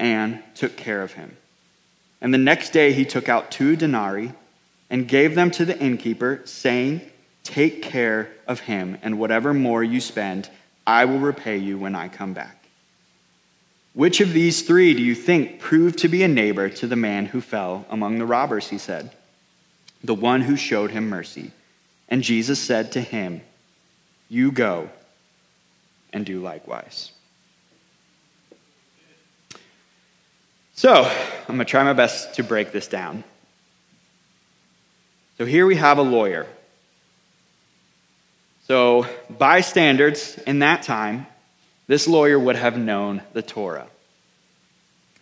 and 0.00 0.42
took 0.54 0.76
care 0.76 1.02
of 1.02 1.12
him. 1.12 1.36
And 2.20 2.34
the 2.34 2.38
next 2.38 2.70
day 2.70 2.92
he 2.92 3.04
took 3.04 3.28
out 3.28 3.52
two 3.52 3.76
denarii 3.76 4.32
and 4.88 5.06
gave 5.06 5.36
them 5.36 5.52
to 5.52 5.64
the 5.64 5.78
innkeeper, 5.78 6.40
saying, 6.44 7.02
Take 7.44 7.82
care 7.82 8.30
of 8.46 8.60
him, 8.60 8.98
and 9.02 9.18
whatever 9.18 9.54
more 9.54 9.84
you 9.84 10.00
spend, 10.00 10.50
I 10.86 11.04
will 11.04 11.18
repay 11.18 11.58
you 11.58 11.78
when 11.78 11.94
I 11.94 12.08
come 12.08 12.32
back. 12.32 12.64
Which 13.92 14.20
of 14.20 14.32
these 14.32 14.62
three 14.62 14.94
do 14.94 15.02
you 15.02 15.14
think 15.14 15.60
proved 15.60 15.98
to 16.00 16.08
be 16.08 16.22
a 16.22 16.28
neighbor 16.28 16.68
to 16.68 16.86
the 16.86 16.96
man 16.96 17.26
who 17.26 17.40
fell 17.40 17.86
among 17.90 18.18
the 18.18 18.26
robbers? 18.26 18.68
He 18.68 18.78
said. 18.78 19.10
The 20.02 20.14
one 20.14 20.42
who 20.42 20.56
showed 20.56 20.90
him 20.90 21.08
mercy. 21.08 21.52
And 22.08 22.22
Jesus 22.22 22.58
said 22.58 22.92
to 22.92 23.00
him, 23.00 23.42
You 24.28 24.50
go 24.50 24.88
and 26.12 26.24
do 26.24 26.40
likewise. 26.40 27.12
So, 30.80 30.94
I'm 30.94 31.56
going 31.56 31.58
to 31.58 31.66
try 31.66 31.84
my 31.84 31.92
best 31.92 32.36
to 32.36 32.42
break 32.42 32.72
this 32.72 32.88
down. 32.88 33.22
So, 35.36 35.44
here 35.44 35.66
we 35.66 35.76
have 35.76 35.98
a 35.98 36.02
lawyer. 36.02 36.46
So, 38.66 39.04
by 39.28 39.60
standards 39.60 40.38
in 40.46 40.60
that 40.60 40.82
time, 40.82 41.26
this 41.86 42.08
lawyer 42.08 42.38
would 42.38 42.56
have 42.56 42.78
known 42.78 43.20
the 43.34 43.42
Torah. 43.42 43.88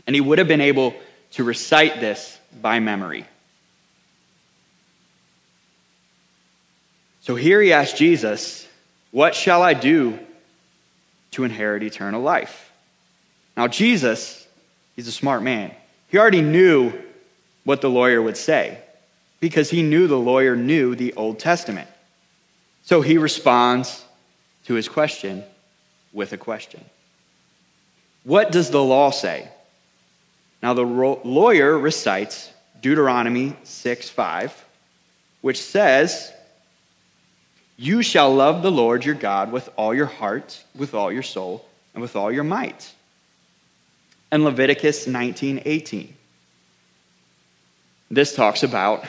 And 0.06 0.14
he 0.14 0.20
would 0.20 0.38
have 0.38 0.46
been 0.46 0.60
able 0.60 0.94
to 1.32 1.42
recite 1.42 1.98
this 1.98 2.38
by 2.62 2.78
memory. 2.78 3.26
So 7.22 7.34
here 7.34 7.60
he 7.60 7.72
asked 7.72 7.96
Jesus, 7.96 8.64
What 9.10 9.34
shall 9.34 9.62
I 9.64 9.74
do 9.74 10.20
to 11.32 11.42
inherit 11.42 11.82
eternal 11.82 12.22
life? 12.22 12.70
Now, 13.56 13.66
Jesus, 13.66 14.37
he's 14.98 15.06
a 15.06 15.12
smart 15.12 15.44
man. 15.44 15.70
He 16.08 16.18
already 16.18 16.42
knew 16.42 16.92
what 17.62 17.80
the 17.80 17.88
lawyer 17.88 18.20
would 18.20 18.36
say 18.36 18.80
because 19.38 19.70
he 19.70 19.80
knew 19.80 20.08
the 20.08 20.18
lawyer 20.18 20.56
knew 20.56 20.96
the 20.96 21.12
Old 21.12 21.38
Testament. 21.38 21.88
So 22.82 23.00
he 23.00 23.16
responds 23.16 24.04
to 24.64 24.74
his 24.74 24.88
question 24.88 25.44
with 26.12 26.32
a 26.32 26.36
question 26.36 26.84
What 28.24 28.50
does 28.50 28.70
the 28.70 28.82
law 28.82 29.12
say? 29.12 29.48
Now, 30.64 30.74
the 30.74 30.82
lawyer 30.82 31.78
recites 31.78 32.50
Deuteronomy 32.82 33.56
6 33.62 34.10
5, 34.10 34.64
which 35.42 35.62
says, 35.62 36.32
You 37.76 38.02
shall 38.02 38.34
love 38.34 38.62
the 38.62 38.72
Lord 38.72 39.04
your 39.04 39.14
God 39.14 39.52
with 39.52 39.68
all 39.76 39.94
your 39.94 40.06
heart, 40.06 40.60
with 40.74 40.92
all 40.92 41.12
your 41.12 41.22
soul, 41.22 41.64
and 41.94 42.02
with 42.02 42.16
all 42.16 42.32
your 42.32 42.42
might. 42.42 42.92
And 44.30 44.44
Leviticus 44.44 45.06
19:18. 45.06 46.14
This 48.10 48.34
talks 48.34 48.62
about 48.62 49.04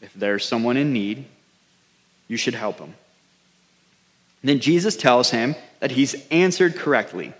if 0.00 0.12
there's 0.14 0.44
someone 0.44 0.76
in 0.76 0.92
need, 0.92 1.24
you 2.26 2.36
should 2.36 2.54
help 2.54 2.78
them. 2.78 2.94
Then 4.42 4.60
Jesus 4.60 4.96
tells 4.96 5.30
him 5.30 5.56
that 5.80 5.90
he's 5.90 6.26
answered 6.30 6.76
correctly 6.76 7.32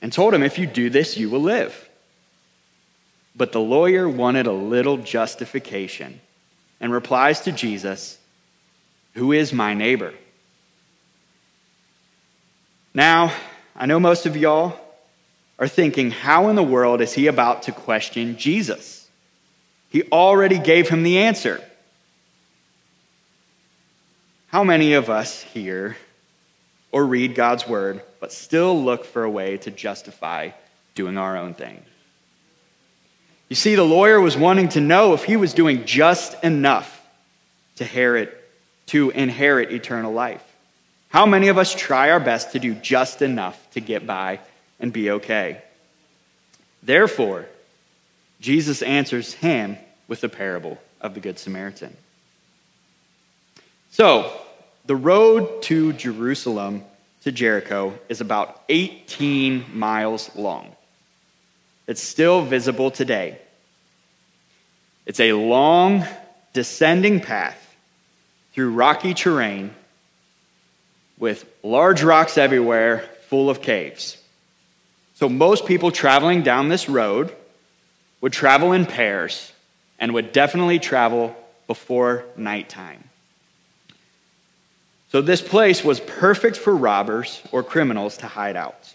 and 0.00 0.12
told 0.12 0.34
him, 0.34 0.42
If 0.42 0.58
you 0.58 0.66
do 0.66 0.90
this, 0.90 1.16
you 1.16 1.28
will 1.28 1.42
live. 1.42 1.88
But 3.34 3.52
the 3.52 3.60
lawyer 3.60 4.08
wanted 4.08 4.46
a 4.46 4.52
little 4.52 4.96
justification 4.98 6.20
and 6.80 6.92
replies 6.92 7.40
to 7.42 7.52
Jesus, 7.52 8.18
Who 9.14 9.32
is 9.32 9.52
my 9.52 9.74
neighbor? 9.74 10.14
Now, 12.94 13.32
I 13.76 13.86
know 13.86 14.00
most 14.00 14.26
of 14.26 14.36
y'all 14.36 14.78
are 15.58 15.68
thinking, 15.68 16.10
How 16.10 16.48
in 16.48 16.56
the 16.56 16.62
world 16.62 17.00
is 17.00 17.12
he 17.12 17.26
about 17.26 17.64
to 17.64 17.72
question 17.72 18.36
Jesus? 18.36 19.08
He 19.90 20.02
already 20.04 20.58
gave 20.58 20.88
him 20.88 21.02
the 21.02 21.18
answer. 21.18 21.62
How 24.48 24.64
many 24.64 24.94
of 24.94 25.10
us 25.10 25.42
hear 25.42 25.96
or 26.90 27.04
read 27.04 27.34
God's 27.34 27.66
word, 27.66 28.02
but 28.20 28.32
still 28.32 28.82
look 28.82 29.04
for 29.04 29.24
a 29.24 29.30
way 29.30 29.56
to 29.58 29.70
justify 29.70 30.50
doing 30.94 31.18
our 31.18 31.36
own 31.36 31.54
thing? 31.54 31.82
You 33.48 33.56
see, 33.56 33.74
the 33.74 33.84
lawyer 33.84 34.20
was 34.20 34.36
wanting 34.36 34.68
to 34.70 34.80
know 34.80 35.14
if 35.14 35.24
he 35.24 35.36
was 35.36 35.54
doing 35.54 35.84
just 35.84 36.42
enough 36.44 36.94
to 37.76 37.84
inherit, 37.84 38.50
to 38.86 39.10
inherit 39.10 39.72
eternal 39.72 40.12
life. 40.12 40.44
How 41.08 41.24
many 41.24 41.48
of 41.48 41.56
us 41.56 41.74
try 41.74 42.10
our 42.10 42.20
best 42.20 42.52
to 42.52 42.58
do 42.58 42.74
just 42.74 43.22
enough 43.22 43.70
to 43.70 43.80
get 43.80 44.06
by 44.06 44.40
and 44.80 44.92
be 44.92 45.10
okay? 45.10 45.62
Therefore, 46.82 47.46
Jesus 48.40 48.82
answers 48.82 49.32
him 49.34 49.76
with 50.06 50.20
the 50.20 50.28
parable 50.28 50.78
of 51.00 51.14
the 51.14 51.20
Good 51.20 51.38
Samaritan. 51.38 51.96
So, 53.90 54.32
the 54.86 54.96
road 54.96 55.62
to 55.64 55.92
Jerusalem 55.92 56.84
to 57.22 57.32
Jericho 57.32 57.98
is 58.08 58.20
about 58.20 58.62
18 58.68 59.76
miles 59.76 60.34
long. 60.36 60.74
It's 61.86 62.02
still 62.02 62.42
visible 62.42 62.90
today. 62.90 63.38
It's 65.06 65.20
a 65.20 65.32
long, 65.32 66.04
descending 66.52 67.20
path 67.20 67.76
through 68.52 68.72
rocky 68.72 69.14
terrain 69.14 69.74
with 71.18 71.44
large 71.62 72.02
rocks 72.02 72.38
everywhere, 72.38 73.00
full 73.28 73.50
of 73.50 73.62
caves. 73.62 74.16
So, 75.18 75.28
most 75.28 75.66
people 75.66 75.90
traveling 75.90 76.42
down 76.42 76.68
this 76.68 76.88
road 76.88 77.34
would 78.20 78.32
travel 78.32 78.70
in 78.70 78.86
pairs 78.86 79.52
and 79.98 80.14
would 80.14 80.30
definitely 80.30 80.78
travel 80.78 81.34
before 81.66 82.24
nighttime. 82.36 83.02
So, 85.10 85.20
this 85.20 85.42
place 85.42 85.82
was 85.82 85.98
perfect 85.98 86.56
for 86.56 86.72
robbers 86.72 87.42
or 87.50 87.64
criminals 87.64 88.18
to 88.18 88.28
hide 88.28 88.54
out. 88.54 88.94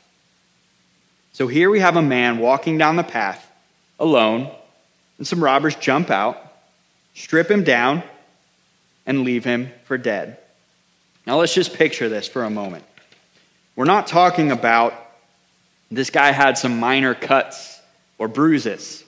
So, 1.34 1.48
here 1.48 1.70
we 1.70 1.82
have 1.82 1.98
a 1.98 2.02
man 2.02 2.38
walking 2.38 2.78
down 2.78 2.96
the 2.96 3.04
path 3.04 3.46
alone, 4.00 4.50
and 5.18 5.28
some 5.28 5.44
robbers 5.44 5.76
jump 5.76 6.10
out, 6.10 6.38
strip 7.14 7.52
him 7.52 7.66
down, 7.66 8.02
and 9.06 9.26
leave 9.26 9.44
him 9.44 9.74
for 9.84 9.98
dead. 9.98 10.38
Now, 11.28 11.38
let's 11.40 11.54
just 11.54 11.74
picture 11.74 12.08
this 12.08 12.30
for 12.30 12.46
a 12.46 12.50
moment. 12.50 12.86
We're 13.76 13.84
not 13.84 14.08
talking 14.08 14.54
about 14.54 15.03
this 15.92 16.10
guy 16.10 16.32
had 16.32 16.58
some 16.58 16.80
minor 16.80 17.14
cuts 17.14 17.80
or 18.18 18.28
bruises, 18.28 19.04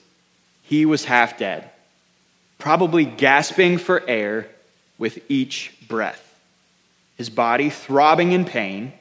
he 0.62 0.84
was 0.84 1.04
half 1.04 1.38
dead, 1.38 1.70
probably 2.58 3.04
gasping 3.04 3.78
for 3.78 4.02
air 4.08 4.48
with 4.98 5.18
each 5.28 5.74
breath 5.88 6.26
his 7.16 7.30
body 7.30 7.70
throbbing 7.70 8.32
in 8.32 8.44
pain, 8.44 8.92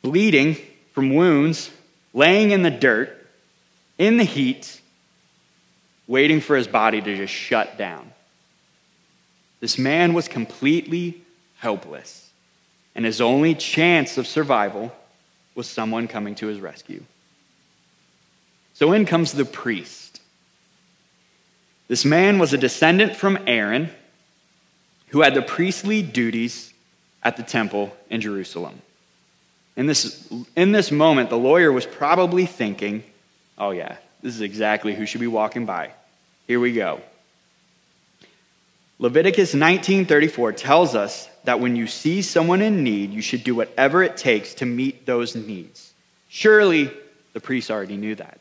bleeding 0.00 0.56
from 0.92 1.14
wounds, 1.14 1.70
laying 2.14 2.50
in 2.50 2.62
the 2.62 2.70
dirt, 2.70 3.26
in 3.98 4.16
the 4.16 4.24
heat, 4.24 4.80
waiting 6.06 6.40
for 6.40 6.56
his 6.56 6.68
body 6.68 7.00
to 7.00 7.16
just 7.16 7.32
shut 7.32 7.76
down. 7.76 8.12
This 9.60 9.78
man 9.78 10.12
was 10.12 10.28
completely 10.28 11.22
helpless, 11.58 12.30
and 12.94 13.04
his 13.04 13.20
only 13.20 13.54
chance 13.54 14.18
of 14.18 14.26
survival 14.26 14.92
was 15.54 15.68
someone 15.68 16.08
coming 16.08 16.34
to 16.36 16.46
his 16.46 16.60
rescue. 16.60 17.02
So 18.74 18.92
in 18.92 19.04
comes 19.04 19.32
the 19.32 19.44
priest. 19.44 20.20
This 21.88 22.04
man 22.04 22.38
was 22.38 22.52
a 22.52 22.58
descendant 22.58 23.16
from 23.16 23.38
Aaron 23.46 23.90
who 25.08 25.20
had 25.20 25.34
the 25.34 25.42
priestly 25.42 26.00
duties 26.02 26.72
at 27.22 27.36
the 27.36 27.42
temple 27.42 27.94
in 28.08 28.20
Jerusalem. 28.20 28.80
In 29.76 29.86
this, 29.86 30.26
in 30.56 30.72
this 30.72 30.90
moment, 30.90 31.30
the 31.30 31.38
lawyer 31.38 31.70
was 31.70 31.86
probably 31.86 32.46
thinking, 32.46 33.04
oh, 33.58 33.70
yeah, 33.70 33.96
this 34.22 34.34
is 34.34 34.40
exactly 34.40 34.94
who 34.94 35.06
should 35.06 35.20
be 35.20 35.26
walking 35.26 35.66
by. 35.66 35.90
Here 36.46 36.60
we 36.60 36.72
go. 36.72 37.00
Leviticus 38.98 39.54
19:34 39.54 40.56
tells 40.56 40.94
us 40.94 41.28
that 41.44 41.60
when 41.60 41.76
you 41.76 41.86
see 41.86 42.22
someone 42.22 42.62
in 42.62 42.84
need, 42.84 43.12
you 43.12 43.22
should 43.22 43.44
do 43.44 43.54
whatever 43.54 44.02
it 44.02 44.16
takes 44.16 44.54
to 44.54 44.66
meet 44.66 45.06
those 45.06 45.34
needs. 45.34 45.92
Surely 46.28 46.90
the 47.32 47.40
priest 47.40 47.70
already 47.70 47.96
knew 47.96 48.14
that. 48.14 48.38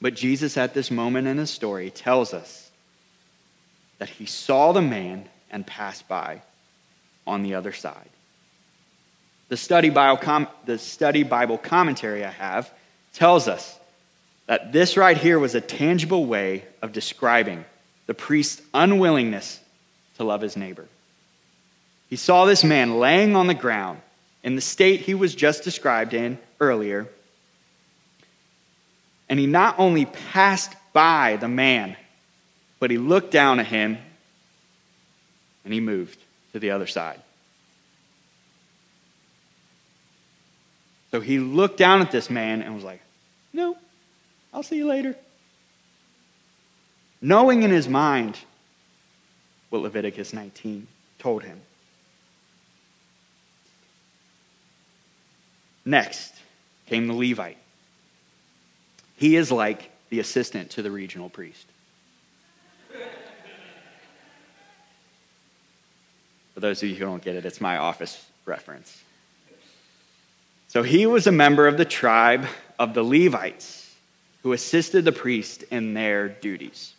But 0.00 0.14
Jesus 0.14 0.56
at 0.56 0.74
this 0.74 0.90
moment 0.90 1.26
in 1.26 1.36
the 1.36 1.46
story 1.46 1.90
tells 1.90 2.34
us 2.34 2.70
that 3.98 4.08
he 4.08 4.26
saw 4.26 4.72
the 4.72 4.82
man 4.82 5.28
and 5.50 5.66
passed 5.66 6.06
by 6.08 6.42
on 7.26 7.42
the 7.42 7.54
other 7.54 7.72
side. 7.72 8.08
The 9.48 9.56
study, 9.56 9.90
Bible 9.90 10.48
the 10.64 10.78
study 10.78 11.22
Bible 11.22 11.58
commentary 11.58 12.24
I 12.24 12.30
have 12.30 12.72
tells 13.12 13.48
us 13.48 13.78
that 14.46 14.72
this 14.72 14.96
right 14.96 15.16
here 15.16 15.38
was 15.38 15.54
a 15.54 15.60
tangible 15.60 16.26
way 16.26 16.64
of 16.82 16.92
describing 16.92 17.64
the 18.06 18.14
priest's 18.14 18.60
unwillingness 18.74 19.60
to 20.16 20.24
love 20.24 20.40
his 20.40 20.56
neighbor. 20.56 20.86
He 22.14 22.18
saw 22.18 22.44
this 22.44 22.62
man 22.62 23.00
laying 23.00 23.34
on 23.34 23.48
the 23.48 23.54
ground 23.54 24.00
in 24.44 24.54
the 24.54 24.60
state 24.60 25.00
he 25.00 25.14
was 25.14 25.34
just 25.34 25.64
described 25.64 26.14
in 26.14 26.38
earlier, 26.60 27.08
and 29.28 29.40
he 29.40 29.48
not 29.48 29.80
only 29.80 30.04
passed 30.04 30.72
by 30.92 31.38
the 31.40 31.48
man 31.48 31.96
but 32.78 32.92
he 32.92 32.98
looked 32.98 33.32
down 33.32 33.58
at 33.58 33.66
him 33.66 33.98
and 35.64 35.74
he 35.74 35.80
moved 35.80 36.16
to 36.52 36.60
the 36.60 36.70
other 36.70 36.86
side. 36.86 37.20
So 41.10 41.20
he 41.20 41.40
looked 41.40 41.78
down 41.78 42.00
at 42.00 42.12
this 42.12 42.30
man 42.30 42.62
and 42.62 42.76
was 42.76 42.84
like, 42.84 43.00
No, 43.52 43.76
I'll 44.52 44.62
see 44.62 44.76
you 44.76 44.86
later. 44.86 45.16
Knowing 47.20 47.64
in 47.64 47.72
his 47.72 47.88
mind 47.88 48.38
what 49.70 49.82
Leviticus 49.82 50.32
19 50.32 50.86
told 51.18 51.42
him. 51.42 51.60
Next 55.84 56.34
came 56.86 57.06
the 57.06 57.14
Levite. 57.14 57.58
He 59.16 59.36
is 59.36 59.52
like 59.52 59.90
the 60.10 60.20
assistant 60.20 60.70
to 60.70 60.82
the 60.82 60.90
regional 60.90 61.28
priest. 61.28 61.66
For 66.54 66.60
those 66.60 66.82
of 66.82 66.88
you 66.88 66.94
who 66.94 67.04
don't 67.04 67.22
get 67.22 67.34
it, 67.34 67.44
it's 67.44 67.60
my 67.60 67.78
office 67.78 68.24
reference. 68.46 69.02
So 70.68 70.82
he 70.82 71.06
was 71.06 71.26
a 71.26 71.32
member 71.32 71.66
of 71.66 71.76
the 71.76 71.84
tribe 71.84 72.46
of 72.78 72.94
the 72.94 73.02
Levites 73.02 73.94
who 74.42 74.52
assisted 74.52 75.04
the 75.04 75.12
priest 75.12 75.64
in 75.64 75.94
their 75.94 76.28
duties. 76.28 76.94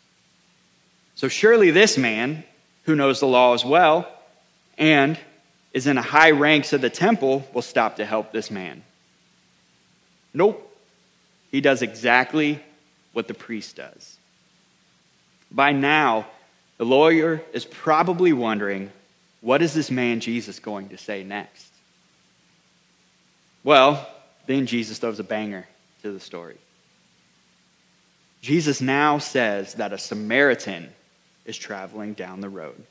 So 1.16 1.28
surely 1.28 1.72
this 1.72 1.98
man, 1.98 2.44
who 2.84 2.96
knows 2.96 3.20
the 3.20 3.28
law 3.28 3.54
as 3.54 3.64
well 3.64 4.12
and 4.78 5.18
is 5.76 5.88
in 5.88 5.98
the 5.98 6.02
high 6.02 6.32
ranks 6.32 6.72
of 6.72 6.80
the 6.80 6.90
temple, 6.90 7.46
will 7.54 7.62
stop 7.62 7.98
to 7.98 8.06
help 8.06 8.32
this 8.32 8.50
man. 8.50 8.82
Nope. 10.34 10.62
He 11.52 11.60
does 11.60 11.82
exactly 11.82 12.64
what 13.12 13.28
the 13.28 13.34
priest 13.34 13.76
does. 13.76 14.16
By 15.52 15.74
now, 15.74 16.28
the 16.78 16.86
lawyer 16.86 17.44
is 17.52 17.66
probably 17.66 18.32
wondering 18.32 18.90
what 19.42 19.62
is 19.62 19.74
this 19.74 19.92
man 19.92 20.22
Jesus 20.22 20.60
going 20.60 20.90
to 20.90 20.98
say 20.98 21.24
next? 21.24 21.68
Well, 23.66 24.10
then 24.48 24.68
Jesus 24.68 24.98
throws 24.98 25.20
a 25.20 25.26
banger 25.26 25.68
to 26.04 26.12
the 26.14 26.22
story. 26.22 26.58
Jesus 28.42 28.80
now 28.80 29.18
says 29.18 29.74
that 29.74 29.92
a 29.92 29.98
Samaritan 29.98 30.94
is 31.46 31.58
traveling 31.58 32.14
down 32.14 32.40
the 32.40 32.50
road, 32.50 32.82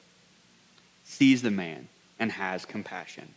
sees 1.05 1.40
the 1.40 1.51
man, 1.51 1.88
and 2.18 2.31
has 2.33 2.64
compassion. 2.64 3.29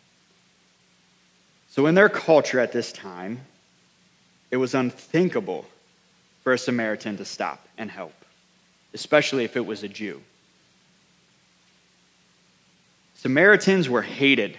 So, 1.69 1.85
in 1.85 1.95
their 1.95 2.09
culture 2.09 2.59
at 2.59 2.71
this 2.71 2.91
time, 2.91 3.41
it 4.51 4.57
was 4.57 4.73
unthinkable 4.73 5.65
for 6.43 6.53
a 6.53 6.57
Samaritan 6.57 7.17
to 7.17 7.25
stop 7.25 7.67
and 7.77 7.91
help, 7.91 8.13
especially 8.93 9.43
if 9.43 9.57
it 9.57 9.65
was 9.65 9.83
a 9.83 9.87
Jew. 9.87 10.21
Samaritans 13.15 13.89
were 13.89 14.03
hated 14.03 14.57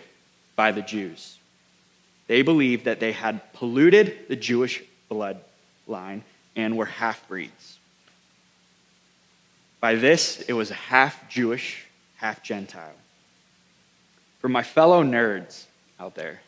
by 0.57 0.73
the 0.73 0.83
Jews. 0.83 1.39
They 2.27 2.43
believed 2.43 2.85
that 2.85 3.01
they 3.01 3.13
had 3.13 3.53
polluted 3.55 4.29
the 4.29 4.37
Jewish 4.37 4.83
bloodline 5.11 6.23
and 6.55 6.77
were 6.77 6.85
half 6.85 7.27
breeds. 7.29 7.79
By 9.81 9.95
this, 9.95 10.41
it 10.43 10.53
was 10.53 10.71
a 10.71 10.75
half 10.75 11.29
Jewish, 11.31 11.87
half 12.17 12.43
Gentile. 12.43 12.97
For 14.39 14.49
my 14.49 14.63
fellow 14.63 15.03
nerds 15.03 15.67
out 15.99 16.15
there, 16.15 16.41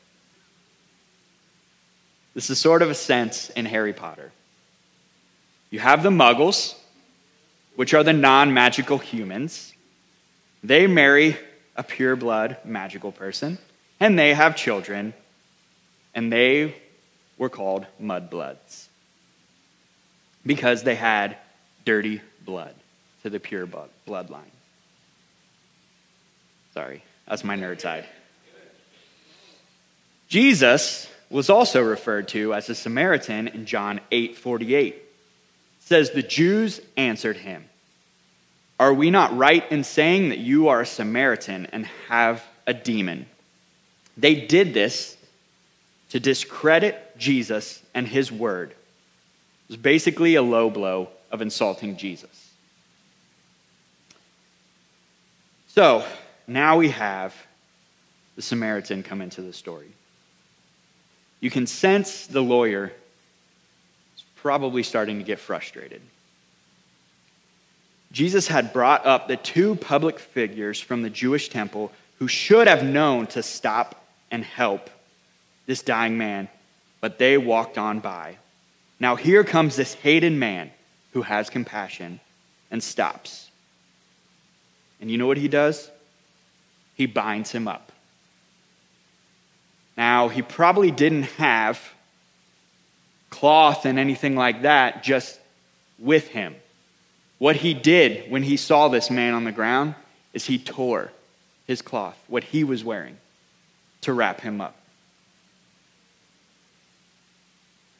this 2.34 2.50
is 2.50 2.58
sort 2.58 2.82
of 2.82 2.90
a 2.90 2.94
sense 2.94 3.50
in 3.50 3.66
Harry 3.66 3.92
Potter. 3.92 4.32
You 5.70 5.80
have 5.80 6.02
the 6.02 6.10
muggles, 6.10 6.74
which 7.76 7.94
are 7.94 8.04
the 8.04 8.12
non 8.12 8.54
magical 8.54 8.98
humans. 8.98 9.74
They 10.62 10.86
marry 10.86 11.36
a 11.76 11.82
pure 11.82 12.16
blood 12.16 12.58
magical 12.64 13.12
person, 13.12 13.58
and 13.98 14.18
they 14.18 14.34
have 14.34 14.54
children, 14.54 15.14
and 16.14 16.32
they 16.32 16.76
were 17.38 17.48
called 17.48 17.86
mudbloods 18.00 18.88
because 20.44 20.82
they 20.82 20.94
had 20.94 21.36
dirty 21.84 22.20
blood 22.44 22.74
to 23.22 23.30
the 23.30 23.40
pure-blood 23.40 23.90
bloodline. 24.06 24.52
Sorry, 26.80 27.02
that's 27.28 27.44
my 27.44 27.58
nerd 27.58 27.78
side. 27.78 28.06
Jesus 30.28 31.10
was 31.28 31.50
also 31.50 31.82
referred 31.82 32.28
to 32.28 32.54
as 32.54 32.70
a 32.70 32.74
Samaritan 32.74 33.48
in 33.48 33.66
John 33.66 34.00
8 34.10 34.38
48. 34.38 34.94
It 34.94 35.04
says, 35.80 36.10
The 36.10 36.22
Jews 36.22 36.80
answered 36.96 37.36
him, 37.36 37.66
Are 38.78 38.94
we 38.94 39.10
not 39.10 39.36
right 39.36 39.70
in 39.70 39.84
saying 39.84 40.30
that 40.30 40.38
you 40.38 40.68
are 40.68 40.80
a 40.80 40.86
Samaritan 40.86 41.66
and 41.66 41.84
have 42.08 42.42
a 42.66 42.72
demon? 42.72 43.26
They 44.16 44.46
did 44.46 44.72
this 44.72 45.18
to 46.08 46.18
discredit 46.18 47.18
Jesus 47.18 47.82
and 47.92 48.08
his 48.08 48.32
word. 48.32 48.70
It 48.70 48.76
was 49.68 49.76
basically 49.76 50.34
a 50.34 50.42
low 50.42 50.70
blow 50.70 51.10
of 51.30 51.42
insulting 51.42 51.98
Jesus. 51.98 52.52
So 55.68 56.06
now 56.50 56.78
we 56.78 56.88
have 56.90 57.34
the 58.34 58.42
Samaritan 58.42 59.02
come 59.02 59.20
into 59.20 59.40
the 59.40 59.52
story. 59.52 59.92
You 61.40 61.48
can 61.48 61.66
sense 61.66 62.26
the 62.26 62.42
lawyer 62.42 62.92
is 64.16 64.24
probably 64.36 64.82
starting 64.82 65.18
to 65.18 65.24
get 65.24 65.38
frustrated. 65.38 66.02
Jesus 68.12 68.48
had 68.48 68.72
brought 68.72 69.06
up 69.06 69.28
the 69.28 69.36
two 69.36 69.76
public 69.76 70.18
figures 70.18 70.80
from 70.80 71.02
the 71.02 71.10
Jewish 71.10 71.50
temple 71.50 71.92
who 72.18 72.26
should 72.26 72.66
have 72.66 72.82
known 72.82 73.28
to 73.28 73.42
stop 73.44 74.04
and 74.32 74.44
help 74.44 74.90
this 75.66 75.82
dying 75.82 76.18
man, 76.18 76.48
but 77.00 77.18
they 77.18 77.38
walked 77.38 77.78
on 77.78 78.00
by. 78.00 78.36
Now 78.98 79.14
here 79.14 79.44
comes 79.44 79.76
this 79.76 79.94
hated 79.94 80.32
man 80.32 80.72
who 81.12 81.22
has 81.22 81.48
compassion 81.48 82.18
and 82.72 82.82
stops. 82.82 83.48
And 85.00 85.10
you 85.10 85.16
know 85.16 85.28
what 85.28 85.36
he 85.36 85.48
does? 85.48 85.90
He 87.00 87.06
binds 87.06 87.50
him 87.50 87.66
up. 87.66 87.92
Now, 89.96 90.28
he 90.28 90.42
probably 90.42 90.90
didn't 90.90 91.22
have 91.38 91.80
cloth 93.30 93.86
and 93.86 93.98
anything 93.98 94.36
like 94.36 94.60
that 94.62 95.02
just 95.02 95.40
with 95.98 96.28
him. 96.28 96.54
What 97.38 97.56
he 97.56 97.72
did 97.72 98.30
when 98.30 98.42
he 98.42 98.58
saw 98.58 98.88
this 98.88 99.10
man 99.10 99.32
on 99.32 99.44
the 99.44 99.50
ground 99.50 99.94
is 100.34 100.44
he 100.44 100.58
tore 100.58 101.10
his 101.66 101.80
cloth, 101.80 102.22
what 102.28 102.44
he 102.44 102.64
was 102.64 102.84
wearing, 102.84 103.16
to 104.02 104.12
wrap 104.12 104.42
him 104.42 104.60
up. 104.60 104.76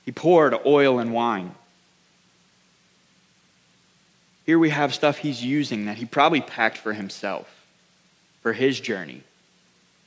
He 0.05 0.13
poured 0.13 0.55
oil 0.67 0.99
and 0.99 1.11
wine 1.11 1.55
here 4.51 4.59
we 4.59 4.71
have 4.71 4.93
stuff 4.93 5.19
he's 5.19 5.45
using 5.45 5.85
that 5.85 5.99
he 5.99 6.05
probably 6.05 6.41
packed 6.41 6.77
for 6.77 6.93
himself, 6.93 7.60
for 8.43 8.53
his 8.53 8.81
journey. 8.81 9.23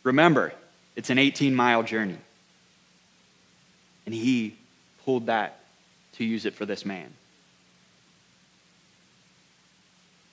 Remember, 0.03 0.53
it's 0.95 1.09
an 1.09 1.17
18 1.17 1.55
mile 1.55 1.83
journey. 1.83 2.17
And 4.05 4.13
he 4.13 4.57
pulled 5.05 5.27
that 5.27 5.59
to 6.13 6.23
use 6.23 6.45
it 6.45 6.53
for 6.53 6.65
this 6.65 6.85
man. 6.85 7.13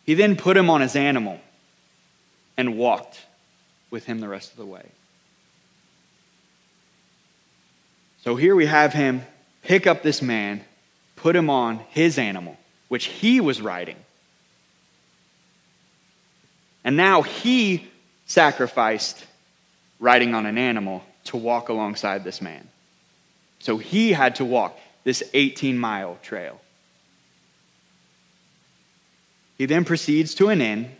He 0.04 0.14
then 0.14 0.36
put 0.36 0.56
him 0.56 0.70
on 0.70 0.80
his 0.80 0.96
animal 0.96 1.40
and 2.56 2.76
walked 2.76 3.20
with 3.90 4.06
him 4.06 4.20
the 4.20 4.28
rest 4.28 4.50
of 4.50 4.56
the 4.56 4.66
way. 4.66 4.86
So 8.22 8.36
here 8.36 8.54
we 8.54 8.66
have 8.66 8.92
him 8.92 9.22
pick 9.62 9.86
up 9.86 10.02
this 10.02 10.20
man, 10.20 10.64
put 11.16 11.34
him 11.34 11.48
on 11.48 11.78
his 11.90 12.18
animal, 12.18 12.58
which 12.88 13.06
he 13.06 13.40
was 13.40 13.62
riding. 13.62 13.96
And 16.84 16.96
now 16.96 17.22
he 17.22 17.89
sacrificed 18.30 19.26
riding 19.98 20.36
on 20.36 20.46
an 20.46 20.56
animal 20.56 21.02
to 21.24 21.36
walk 21.36 21.68
alongside 21.68 22.22
this 22.22 22.40
man. 22.40 22.68
So 23.58 23.76
he 23.76 24.12
had 24.12 24.36
to 24.36 24.44
walk 24.44 24.78
this 25.02 25.24
18 25.34 25.76
mile 25.76 26.16
trail. 26.22 26.60
He 29.58 29.66
then 29.66 29.84
proceeds 29.84 30.36
to 30.36 30.48
an 30.48 30.62
inn 30.62 30.92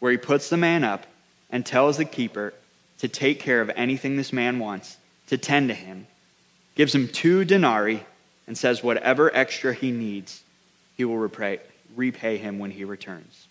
where 0.00 0.12
he 0.12 0.18
puts 0.18 0.50
the 0.50 0.58
man 0.58 0.84
up 0.84 1.06
and 1.48 1.64
tells 1.64 1.96
the 1.96 2.04
keeper 2.04 2.52
to 2.98 3.08
take 3.08 3.40
care 3.40 3.62
of 3.62 3.70
anything 3.74 4.16
this 4.16 4.32
man 4.32 4.58
wants, 4.58 4.98
to 5.28 5.38
tend 5.38 5.70
to 5.70 5.74
him, 5.74 6.06
gives 6.74 6.94
him 6.94 7.08
two 7.08 7.46
denarii, 7.46 8.04
and 8.46 8.56
says 8.56 8.82
whatever 8.82 9.34
extra 9.34 9.72
he 9.72 9.90
needs, 9.90 10.42
he 10.94 11.06
will 11.06 11.16
repay, 11.16 11.58
repay 11.96 12.36
him 12.36 12.58
when 12.58 12.70
he 12.70 12.84
returns. 12.84 13.45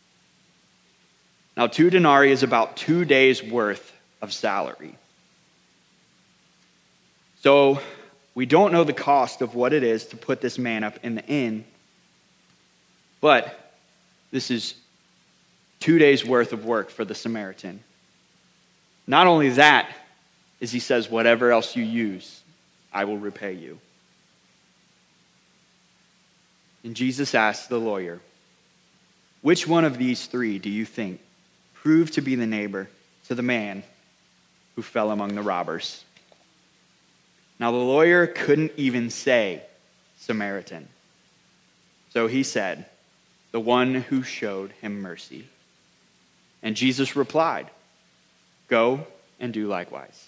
Now, 1.57 1.67
two 1.67 1.89
denarii 1.89 2.31
is 2.31 2.43
about 2.43 2.75
two 2.75 3.05
days' 3.05 3.41
worth 3.41 3.93
of 4.21 4.33
salary. 4.33 4.97
So, 7.41 7.79
we 8.33 8.45
don't 8.45 8.73
know 8.73 8.83
the 8.83 8.93
cost 8.93 9.41
of 9.41 9.55
what 9.55 9.71
it 9.71 9.83
is 9.83 10.07
to 10.07 10.17
put 10.17 10.41
this 10.41 10.57
man 10.57 10.83
up 10.83 10.99
in 11.03 11.15
the 11.15 11.25
inn, 11.25 11.63
but 13.21 13.73
this 14.31 14.51
is 14.51 14.75
two 15.79 15.97
days' 15.97 16.25
worth 16.25 16.51
of 16.51 16.65
work 16.65 16.89
for 16.89 17.05
the 17.05 17.15
Samaritan. 17.15 17.81
Not 19.07 19.27
only 19.27 19.49
that, 19.51 19.89
is 20.59 20.71
he 20.71 20.79
says, 20.79 21.09
whatever 21.09 21.51
else 21.51 21.75
you 21.75 21.83
use, 21.83 22.41
I 22.91 23.05
will 23.05 23.17
repay 23.17 23.53
you. 23.53 23.79
And 26.83 26.95
Jesus 26.95 27.33
asked 27.33 27.69
the 27.69 27.79
lawyer, 27.79 28.19
Which 29.41 29.67
one 29.67 29.85
of 29.85 29.97
these 29.97 30.25
three 30.25 30.59
do 30.59 30.69
you 30.69 30.85
think 30.85 31.21
proved 31.85 32.15
to 32.15 32.21
be 32.21 32.33
the 32.33 32.47
neighbor 32.47 32.89
to 33.27 33.35
the 33.35 33.43
man 33.43 33.83
who 34.75 34.81
fell 34.81 35.11
among 35.11 35.35
the 35.35 35.41
robbers? 35.43 36.03
Now 37.59 37.69
the 37.69 37.77
lawyer 37.77 38.25
couldn't 38.25 38.71
even 38.75 39.11
say 39.11 39.61
Samaritan. 40.17 40.87
So 42.09 42.25
he 42.25 42.41
said, 42.41 42.87
The 43.51 43.59
one 43.59 43.93
who 43.93 44.23
showed 44.23 44.71
him 44.81 45.03
mercy. 45.03 45.47
And 46.63 46.75
Jesus 46.75 47.15
replied, 47.15 47.69
Go 48.67 49.05
and 49.39 49.53
do 49.53 49.67
likewise. 49.67 50.25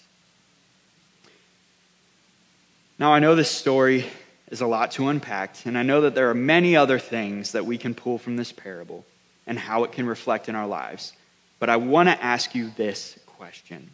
Now, 3.00 3.12
I 3.12 3.18
know 3.18 3.34
this 3.34 3.50
story 3.50 4.06
is 4.48 4.60
a 4.60 4.66
lot 4.66 4.92
to 4.92 5.08
unpack, 5.08 5.66
and 5.66 5.76
I 5.76 5.82
know 5.82 6.02
that 6.02 6.14
there 6.14 6.30
are 6.30 6.34
many 6.34 6.76
other 6.76 7.00
things 7.00 7.50
that 7.52 7.66
we 7.66 7.78
can 7.78 7.94
pull 7.96 8.18
from 8.18 8.36
this 8.36 8.52
parable 8.52 9.04
and 9.44 9.58
how 9.58 9.82
it 9.82 9.90
can 9.90 10.06
reflect 10.06 10.48
in 10.48 10.54
our 10.54 10.68
lives. 10.68 11.12
But 11.58 11.70
I 11.70 11.76
want 11.76 12.08
to 12.08 12.22
ask 12.22 12.54
you 12.54 12.70
this 12.76 13.18
question. 13.26 13.90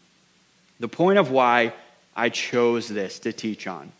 The 0.81 0.88
point 0.88 1.18
of 1.18 1.31
why 1.31 1.72
I 2.16 2.29
chose 2.29 2.88
this 2.88 3.18
to 3.20 3.33
teach 3.33 3.66
on. 3.66 3.92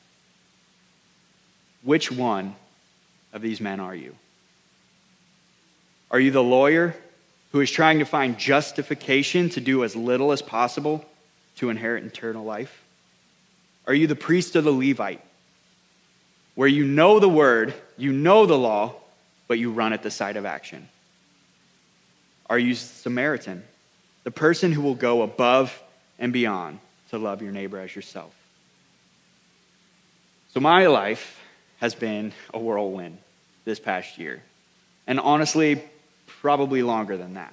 Which 1.83 2.11
one 2.11 2.57
of 3.33 3.43
these 3.43 3.61
men 3.61 3.81
are 3.81 3.95
you? 3.95 4.15
Are 6.11 6.21
you 6.21 6.31
the 6.31 6.43
lawyer 6.43 6.95
who 7.53 7.61
is 7.61 7.71
trying 7.71 7.99
to 7.99 8.05
find 8.05 8.39
justification 8.39 9.49
to 9.51 9.61
do 9.61 9.85
as 9.85 9.95
little 9.95 10.33
as 10.33 10.43
possible 10.43 11.05
to 11.57 11.71
inherit 11.71 12.05
eternal 12.05 12.45
life? 12.45 12.83
Are 13.87 13.95
you 13.95 14.07
the 14.07 14.17
priest 14.17 14.57
or 14.57 14.63
the 14.63 14.73
Levite, 14.73 15.21
where 16.55 16.69
you 16.69 16.85
know 16.85 17.21
the 17.21 17.29
word, 17.29 17.75
you 17.97 18.13
know 18.13 18.47
the 18.47 18.59
law, 18.59 18.95
but 19.47 19.59
you 19.59 19.71
run 19.71 19.93
at 19.93 20.03
the 20.03 20.11
sight 20.11 20.37
of 20.37 20.47
action? 20.47 20.89
Are 22.49 22.59
you 22.59 22.75
Samaritan, 22.75 23.65
the 24.25 24.31
person 24.31 24.73
who 24.73 24.83
will 24.83 24.95
go 24.95 25.23
above 25.23 25.83
and 26.19 26.33
beyond 26.33 26.79
to 27.11 27.19
love 27.19 27.43
your 27.43 27.53
neighbor 27.53 27.79
as 27.79 27.95
yourself? 27.95 28.35
So, 30.53 30.61
my 30.61 30.87
life 30.87 31.41
has 31.79 31.95
been 31.95 32.33
a 32.53 32.59
whirlwind 32.59 33.19
this 33.65 33.81
past 33.81 34.19
year. 34.19 34.43
And 35.07 35.19
honestly, 35.19 35.83
probably 36.27 36.83
longer 36.83 37.17
than 37.17 37.35
that. 37.35 37.53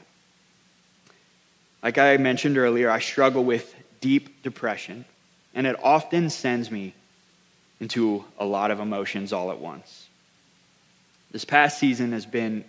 Like 1.81 1.97
I 1.97 2.17
mentioned 2.17 2.57
earlier, 2.57 2.89
I 2.89 2.99
struggle 2.99 3.43
with 3.43 3.73
deep 4.01 4.43
depression 4.43 5.05
and 5.53 5.67
it 5.67 5.75
often 5.83 6.29
sends 6.29 6.71
me 6.71 6.93
into 7.79 8.23
a 8.37 8.45
lot 8.45 8.71
of 8.71 8.79
emotions 8.79 9.33
all 9.33 9.51
at 9.51 9.59
once. 9.59 10.07
This 11.31 11.45
past 11.45 11.79
season 11.79 12.11
has 12.11 12.25
been 12.25 12.63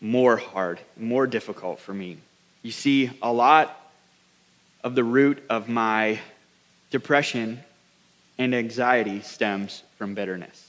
more 0.00 0.36
hard, 0.36 0.80
more 0.96 1.26
difficult 1.26 1.78
for 1.80 1.92
me. 1.92 2.18
You 2.62 2.72
see, 2.72 3.10
a 3.22 3.32
lot 3.32 3.76
of 4.82 4.94
the 4.94 5.04
root 5.04 5.42
of 5.50 5.68
my 5.68 6.20
depression 6.90 7.60
and 8.38 8.54
anxiety 8.54 9.20
stems 9.20 9.82
from 9.98 10.14
bitterness. 10.14 10.66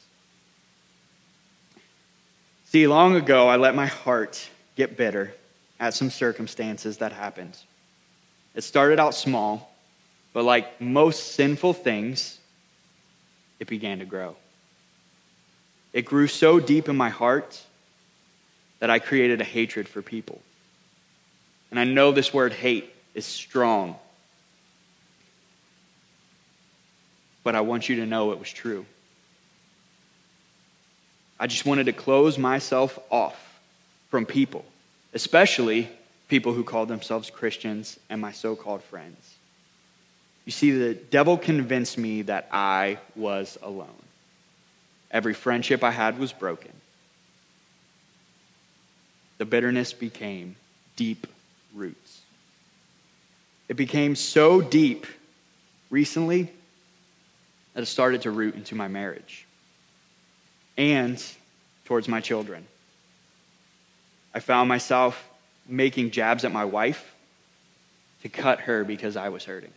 See, 2.65 2.87
long 2.87 3.15
ago, 3.15 3.47
I 3.47 3.57
let 3.57 3.75
my 3.75 3.85
heart 3.85 4.49
get 4.75 4.97
bitter 4.97 5.33
at 5.79 5.93
some 5.93 6.09
circumstances 6.09 6.97
that 6.97 7.11
happened. 7.11 7.57
It 8.55 8.63
started 8.63 8.99
out 8.99 9.15
small, 9.15 9.73
but 10.33 10.43
like 10.43 10.79
most 10.79 11.33
sinful 11.33 11.73
things, 11.73 12.39
it 13.59 13.67
began 13.67 13.99
to 13.99 14.05
grow. 14.05 14.35
It 15.93 16.03
grew 16.03 16.27
so 16.27 16.59
deep 16.59 16.87
in 16.87 16.95
my 16.95 17.09
heart 17.09 17.61
that 18.81 18.89
I 18.89 18.99
created 18.99 19.39
a 19.39 19.45
hatred 19.45 19.87
for 19.87 20.01
people. 20.01 20.41
And 21.69 21.79
I 21.79 21.85
know 21.85 22.11
this 22.11 22.33
word 22.33 22.51
hate 22.51 22.93
is 23.13 23.25
strong. 23.25 23.95
But 27.43 27.55
I 27.55 27.61
want 27.61 27.87
you 27.87 27.97
to 27.97 28.05
know 28.05 28.31
it 28.31 28.39
was 28.39 28.51
true. 28.51 28.85
I 31.39 31.47
just 31.47 31.65
wanted 31.65 31.85
to 31.85 31.93
close 31.93 32.37
myself 32.37 32.99
off 33.09 33.59
from 34.09 34.25
people, 34.25 34.65
especially 35.13 35.87
people 36.27 36.53
who 36.53 36.63
called 36.63 36.87
themselves 36.89 37.29
Christians 37.29 37.99
and 38.09 38.19
my 38.19 38.31
so 38.31 38.55
called 38.55 38.83
friends. 38.83 39.35
You 40.45 40.51
see, 40.51 40.71
the 40.71 40.95
devil 40.95 41.37
convinced 41.37 41.99
me 41.99 42.23
that 42.23 42.49
I 42.51 42.97
was 43.15 43.59
alone. 43.61 43.89
Every 45.11 45.35
friendship 45.35 45.83
I 45.83 45.91
had 45.91 46.17
was 46.17 46.33
broken. 46.33 46.71
The 49.41 49.45
bitterness 49.45 49.91
became 49.91 50.55
deep 50.95 51.25
roots. 51.73 52.21
It 53.69 53.73
became 53.73 54.15
so 54.15 54.61
deep 54.61 55.07
recently 55.89 56.51
that 57.73 57.81
it 57.81 57.87
started 57.87 58.21
to 58.21 58.29
root 58.29 58.53
into 58.53 58.75
my 58.75 58.87
marriage 58.87 59.47
and 60.77 61.19
towards 61.85 62.07
my 62.07 62.21
children. 62.21 62.67
I 64.31 64.41
found 64.41 64.69
myself 64.69 65.27
making 65.67 66.11
jabs 66.11 66.45
at 66.45 66.51
my 66.51 66.65
wife 66.65 67.15
to 68.21 68.29
cut 68.29 68.59
her 68.59 68.83
because 68.83 69.17
I 69.17 69.29
was 69.29 69.45
hurting. 69.45 69.73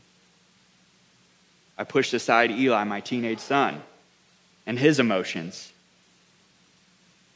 I 1.79 1.85
pushed 1.85 2.13
aside 2.13 2.51
Eli, 2.51 2.85
my 2.85 3.01
teenage 3.01 3.39
son, 3.39 3.83
and 4.67 4.79
his 4.79 5.01
emotions 5.01 5.73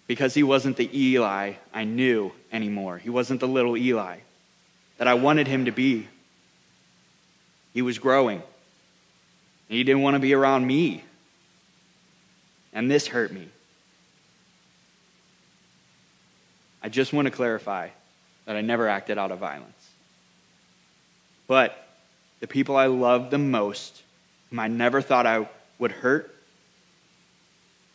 because 0.09 0.35
he 0.35 0.43
wasn't 0.43 0.77
the 0.77 0.91
Eli 0.93 1.53
I 1.73 1.85
knew 1.85 2.33
anymore. 2.51 2.99
He 2.99 3.11
wasn't 3.11 3.39
the 3.39 3.47
little 3.47 3.77
Eli 3.77 4.17
that 4.97 5.07
I 5.07 5.15
wanted 5.15 5.47
him 5.47 5.67
to 5.67 5.71
be. 5.71 6.09
He 7.73 7.83
was 7.83 8.01
growing. 8.01 8.43
He 9.69 9.85
didn't 9.85 10.03
want 10.03 10.15
to 10.15 10.19
be 10.19 10.35
around 10.35 10.67
me. 10.67 11.05
And 12.73 12.91
this 12.91 13.07
hurt 13.07 13.31
me. 13.33 13.49
I 16.83 16.89
just 16.89 17.13
want 17.13 17.27
to 17.27 17.31
clarify 17.31 17.91
that 18.47 18.57
I 18.57 18.63
never 18.63 18.89
acted 18.89 19.19
out 19.19 19.31
of 19.31 19.39
violence. 19.39 19.91
But 21.47 21.87
the 22.41 22.47
people 22.47 22.77
I 22.77 22.87
loved 22.87 23.31
the 23.31 23.39
most 23.39 24.03
whom 24.49 24.59
I 24.59 24.69
never 24.69 25.03
thought 25.03 25.27
I 25.27 25.49
would 25.79 25.93
hurt, 25.93 26.35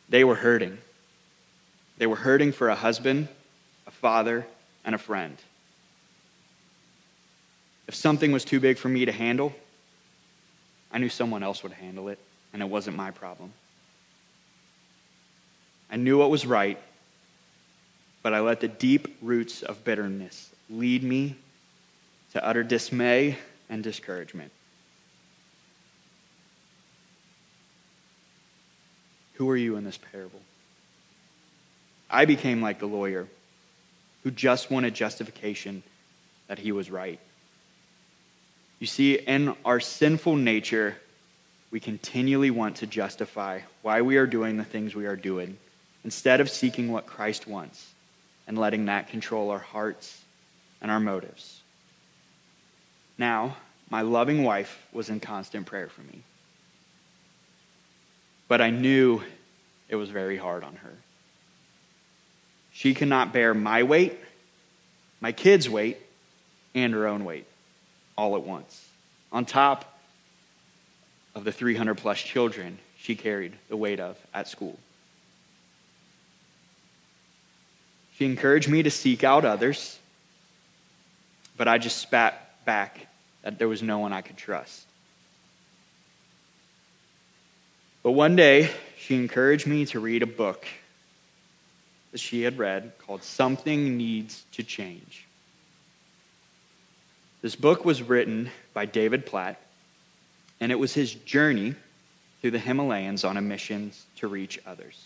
they 0.10 0.23
were 0.23 0.36
hurting. 0.36 0.78
They 1.98 2.08
were 2.08 2.16
hurting 2.16 2.52
for 2.52 2.70
a 2.70 2.76
husband, 2.76 3.28
a 3.88 3.92
father, 3.92 4.46
and 4.84 4.96
a 4.96 4.98
friend. 4.98 5.38
If 7.88 7.96
something 7.96 8.32
was 8.32 8.46
too 8.46 8.60
big 8.60 8.78
for 8.78 8.90
me 8.90 9.06
to 9.06 9.12
handle, 9.12 9.54
I 10.92 10.98
knew 10.98 11.10
someone 11.10 11.44
else 11.44 11.64
would 11.64 11.74
handle 11.74 12.10
it, 12.10 12.20
and 12.54 12.62
it 12.62 12.66
wasn't 12.66 12.98
my 12.98 13.12
problem. 13.12 13.54
I 15.92 15.98
knew 15.98 16.18
what 16.18 16.30
was 16.30 16.46
right, 16.46 16.80
but 18.22 18.34
I 18.34 18.40
let 18.40 18.62
the 18.62 18.68
deep 18.68 19.18
roots 19.22 19.62
of 19.62 19.84
bitterness 19.84 20.50
lead 20.70 21.04
me 21.04 21.36
to 22.32 22.44
utter 22.44 22.64
dismay 22.64 23.38
and 23.70 23.84
discouragement. 23.84 24.52
Who 29.36 29.50
are 29.50 29.58
you 29.58 29.76
in 29.76 29.84
this 29.84 29.98
parable? 29.98 30.40
I 32.10 32.26
became 32.26 32.62
like 32.62 32.80
the 32.80 32.86
lawyer 32.86 33.28
who 34.24 34.32
just 34.32 34.72
wanted 34.72 34.94
justification 34.94 35.84
that 36.48 36.60
he 36.60 36.72
was 36.72 36.92
right. 36.92 37.20
You 38.80 38.88
see, 38.88 39.16
in 39.16 39.56
our 39.66 39.80
sinful 39.80 40.36
nature, 40.36 40.98
we 41.72 41.80
continually 41.80 42.52
want 42.52 42.78
to 42.78 42.88
justify 42.88 43.62
why 43.82 44.02
we 44.02 44.18
are 44.18 44.28
doing 44.28 44.58
the 44.58 44.63
things 44.63 44.96
we 44.96 45.06
are 45.06 45.16
doing 45.16 45.58
instead 46.04 46.42
of 46.42 46.50
seeking 46.50 46.92
what 46.92 47.06
Christ 47.06 47.48
wants 47.48 47.94
and 48.46 48.58
letting 48.58 48.86
that 48.86 49.08
control 49.08 49.50
our 49.52 49.60
hearts 49.60 50.22
and 50.82 50.92
our 50.92 51.00
motives. 51.00 51.62
Now, 53.18 53.58
my 53.89 54.02
loving 54.02 54.44
wife 54.44 54.86
was 54.92 55.10
in 55.10 55.20
constant 55.20 55.66
prayer 55.66 55.88
for 55.88 56.02
me 56.02 56.24
but 58.54 58.62
I 58.62 58.70
knew 58.70 59.24
it 59.89 59.96
was 59.96 60.12
very 60.12 60.38
hard 60.38 60.63
on 60.63 60.76
her. 60.76 60.94
She 62.74 62.94
cannot 62.94 63.32
bear 63.32 63.54
my 63.54 63.84
weight, 63.84 64.18
my 65.22 65.32
kids' 65.32 65.70
weight, 65.70 65.98
and 66.76 66.94
her 66.94 67.08
own 67.08 67.24
weight 67.24 67.46
all 68.18 68.36
at 68.36 68.44
once. 68.44 68.88
On 69.32 69.46
top 69.46 69.98
of 71.36 71.44
the 71.44 71.52
300 71.52 71.96
plus 71.96 72.20
children 72.20 72.80
she 72.98 73.16
carried 73.16 73.54
the 73.70 73.78
weight 73.78 74.00
of 74.00 74.18
at 74.34 74.48
school. 74.48 74.78
She 78.18 78.26
encouraged 78.26 78.70
me 78.70 78.84
to 78.84 78.92
seek 78.92 79.24
out 79.24 79.44
others, 79.44 80.00
but 81.58 81.68
I 81.68 81.78
just 81.78 81.98
spat 81.98 82.66
back 82.66 83.08
that 83.42 83.60
there 83.60 83.68
was 83.68 83.82
no 83.82 84.00
one 84.00 84.14
I 84.14 84.22
could 84.22 84.38
trust. 84.38 84.86
But 88.04 88.12
one 88.12 88.36
day, 88.36 88.70
she 88.98 89.16
encouraged 89.16 89.68
me 89.68 89.86
to 89.88 90.00
read 90.00 90.24
a 90.24 90.28
book 90.28 90.66
that 92.13 92.19
she 92.19 92.43
had 92.43 92.60
read 92.60 92.93
called 92.99 93.23
Something 93.23 93.97
Needs 93.97 94.45
to 94.54 94.63
Change. 94.63 95.26
This 97.41 97.56
book 97.56 97.84
was 97.84 98.04
written 98.04 98.52
by 98.71 98.86
David 98.86 99.26
Platt, 99.26 99.60
and 100.62 100.71
it 100.71 100.76
was 100.76 100.93
his 100.93 101.13
journey 101.13 101.73
through 102.39 102.52
the 102.52 102.60
Himalayas 102.60 103.23
on 103.23 103.36
a 103.36 103.41
mission 103.41 103.91
to 104.17 104.28
reach 104.28 104.60
others. 104.65 105.04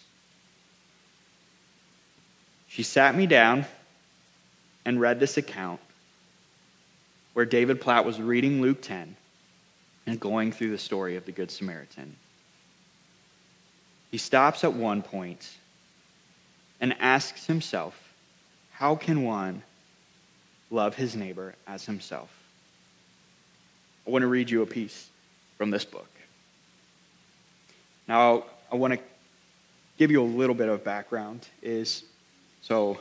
She 2.67 2.83
sat 2.83 3.15
me 3.15 3.25
down 3.25 3.65
and 4.83 4.99
read 4.99 5.21
this 5.21 5.37
account 5.37 5.79
where 7.33 7.45
David 7.45 7.79
Platt 7.79 8.03
was 8.03 8.19
reading 8.19 8.61
Luke 8.61 8.81
10 8.81 9.15
and 10.05 10.19
going 10.19 10.51
through 10.51 10.71
the 10.71 10.77
story 10.77 11.15
of 11.15 11.25
the 11.25 11.31
Good 11.31 11.51
Samaritan. 11.51 12.17
He 14.11 14.17
stops 14.17 14.65
at 14.65 14.73
one 14.73 15.01
point 15.01 15.49
and 16.79 16.95
asks 16.99 17.45
himself, 17.45 17.95
How 18.71 18.95
can 18.95 19.23
one 19.23 19.63
love 20.69 20.95
his 20.95 21.15
neighbor 21.15 21.55
as 21.65 21.85
himself? 21.85 22.29
I 24.05 24.09
want 24.09 24.21
to 24.23 24.27
read 24.27 24.49
you 24.49 24.61
a 24.61 24.65
piece 24.65 25.09
from 25.57 25.71
this 25.71 25.83
book. 25.83 26.09
Now, 28.07 28.45
I 28.71 28.75
want 28.75 28.93
to 28.93 28.99
give 29.97 30.11
you 30.11 30.21
a 30.21 30.25
little 30.25 30.55
bit 30.55 30.69
of 30.69 30.83
background 30.83 31.47
is 31.61 32.03
so 32.61 32.99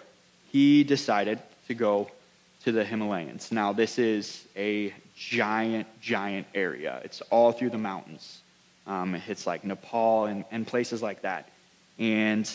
he 0.51 0.85
decided 0.85 1.41
to 1.69 1.75
go 1.75 2.09
to 2.65 2.73
the 2.73 2.85
Himalayas. 2.85 3.53
Now, 3.53 3.73
this 3.73 3.99
is 3.99 4.47
a 4.57 4.95
giant, 5.17 5.87
giant 6.01 6.47
area. 6.55 7.01
It's 7.05 7.21
all 7.31 7.53
through 7.53 7.71
the 7.71 7.79
mountains. 7.79 8.41
Um, 8.87 9.21
like 9.47 9.65
Nepal 9.65 10.27
and, 10.27 10.45
and 10.51 10.67
places 10.67 11.03
like 11.03 11.23
that. 11.23 11.49
And 11.99 12.49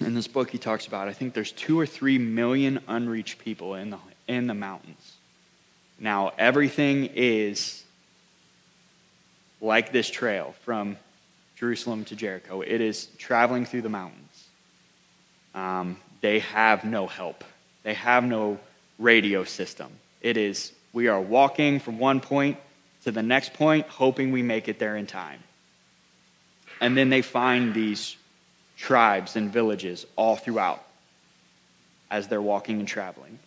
in 0.00 0.14
this 0.14 0.26
book, 0.26 0.50
he 0.50 0.58
talks 0.58 0.86
about, 0.86 1.08
I 1.08 1.12
think 1.12 1.34
there's 1.34 1.52
two 1.52 1.78
or 1.78 1.86
three 1.86 2.18
million 2.18 2.80
unreached 2.88 3.38
people 3.38 3.74
in 3.74 3.90
the, 3.90 3.98
in 4.26 4.46
the 4.46 4.54
mountains. 4.54 5.12
Now, 5.98 6.32
everything 6.36 7.10
is 7.14 7.84
like 9.60 9.92
this 9.92 10.10
trail 10.10 10.54
from 10.64 10.96
Jerusalem 11.56 12.04
to 12.06 12.16
Jericho. 12.16 12.60
It 12.62 12.80
is 12.80 13.06
traveling 13.18 13.64
through 13.64 13.82
the 13.82 13.88
mountains. 13.88 14.48
Um, 15.54 15.98
they 16.20 16.40
have 16.40 16.84
no 16.84 17.06
help, 17.06 17.44
they 17.84 17.94
have 17.94 18.24
no 18.24 18.58
radio 18.98 19.44
system. 19.44 19.90
It 20.20 20.36
is, 20.36 20.72
we 20.92 21.08
are 21.08 21.20
walking 21.20 21.78
from 21.78 21.98
one 21.98 22.20
point 22.20 22.58
to 23.04 23.12
the 23.12 23.22
next 23.22 23.52
point, 23.54 23.86
hoping 23.86 24.32
we 24.32 24.42
make 24.42 24.68
it 24.68 24.78
there 24.78 24.96
in 24.96 25.06
time. 25.06 25.40
And 26.80 26.96
then 26.96 27.10
they 27.10 27.22
find 27.22 27.72
these 27.72 28.16
tribes 28.76 29.36
and 29.36 29.52
villages 29.52 30.06
all 30.16 30.36
throughout 30.36 30.84
as 32.10 32.28
they're 32.28 32.42
walking 32.42 32.78
and 32.78 32.88
traveling. 32.88 33.38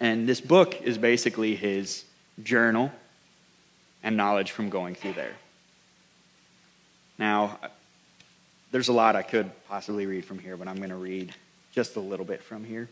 And 0.00 0.28
this 0.28 0.40
book 0.40 0.82
is 0.82 0.98
basically 0.98 1.54
his 1.54 2.04
journal 2.42 2.90
and 4.02 4.16
knowledge 4.16 4.50
from 4.50 4.68
going 4.68 4.94
through 4.94 5.14
there. 5.14 5.34
Now, 7.18 7.58
there's 8.72 8.88
a 8.88 8.92
lot 8.92 9.16
I 9.16 9.22
could 9.22 9.50
possibly 9.68 10.06
read 10.06 10.24
from 10.24 10.38
here, 10.38 10.56
but 10.56 10.68
I'm 10.68 10.76
going 10.76 10.90
to 10.90 10.96
read 10.96 11.34
just 11.72 11.96
a 11.96 12.00
little 12.00 12.26
bit 12.26 12.42
from 12.42 12.64
here. 12.64 12.88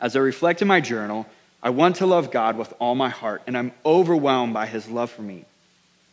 As 0.00 0.16
I 0.16 0.20
reflect 0.20 0.62
in 0.62 0.68
my 0.68 0.80
journal, 0.80 1.26
I 1.62 1.70
want 1.70 1.96
to 1.96 2.06
love 2.06 2.30
God 2.30 2.56
with 2.56 2.72
all 2.78 2.94
my 2.94 3.10
heart, 3.10 3.42
and 3.46 3.56
I'm 3.56 3.72
overwhelmed 3.84 4.54
by 4.54 4.66
his 4.66 4.88
love 4.88 5.10
for 5.10 5.22
me. 5.22 5.44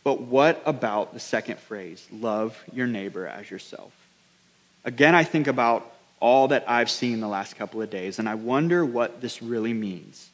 But 0.04 0.20
what 0.20 0.62
about 0.64 1.14
the 1.14 1.20
second 1.20 1.58
phrase, 1.58 2.06
love 2.12 2.62
your 2.72 2.86
neighbor 2.86 3.26
as 3.26 3.50
yourself? 3.50 3.92
Again, 4.84 5.14
I 5.14 5.24
think 5.24 5.46
about 5.46 5.92
all 6.20 6.48
that 6.48 6.64
I've 6.68 6.90
seen 6.90 7.20
the 7.20 7.28
last 7.28 7.56
couple 7.56 7.82
of 7.82 7.90
days, 7.90 8.18
and 8.18 8.28
I 8.28 8.34
wonder 8.34 8.84
what 8.84 9.20
this 9.20 9.42
really 9.42 9.72
means. 9.72 10.30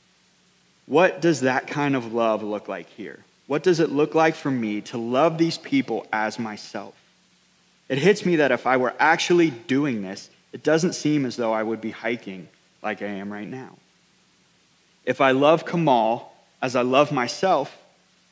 What 0.86 1.20
does 1.20 1.40
that 1.40 1.66
kind 1.66 1.96
of 1.96 2.12
love 2.12 2.42
look 2.42 2.68
like 2.68 2.88
here? 2.90 3.20
What 3.46 3.62
does 3.62 3.80
it 3.80 3.90
look 3.90 4.14
like 4.14 4.34
for 4.34 4.50
me 4.50 4.80
to 4.82 4.98
love 4.98 5.38
these 5.38 5.58
people 5.58 6.06
as 6.12 6.38
myself? 6.38 6.94
It 7.88 7.98
hits 7.98 8.24
me 8.24 8.36
that 8.36 8.52
if 8.52 8.66
I 8.66 8.78
were 8.78 8.94
actually 8.98 9.50
doing 9.50 10.02
this, 10.02 10.30
it 10.52 10.62
doesn't 10.62 10.94
seem 10.94 11.26
as 11.26 11.36
though 11.36 11.52
I 11.52 11.62
would 11.62 11.80
be 11.80 11.90
hiking 11.90 12.48
like 12.82 13.02
I 13.02 13.06
am 13.06 13.32
right 13.32 13.48
now. 13.48 13.76
If 15.04 15.20
I 15.20 15.32
love 15.32 15.66
Kamal 15.66 16.32
as 16.62 16.76
I 16.76 16.82
love 16.82 17.12
myself, 17.12 17.76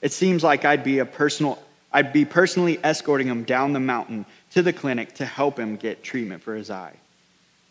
it 0.00 0.12
seems 0.12 0.42
like 0.42 0.64
I'd 0.64 0.84
be 0.84 0.98
a 1.00 1.04
personal 1.04 1.62
I'd 1.94 2.12
be 2.12 2.24
personally 2.24 2.80
escorting 2.82 3.26
him 3.26 3.44
down 3.44 3.74
the 3.74 3.80
mountain 3.80 4.24
to 4.54 4.62
the 4.62 4.72
clinic 4.72 5.14
to 5.16 5.26
help 5.26 5.58
him 5.58 5.76
get 5.76 6.02
treatment 6.02 6.42
for 6.42 6.54
his 6.54 6.70
eye. 6.70 6.94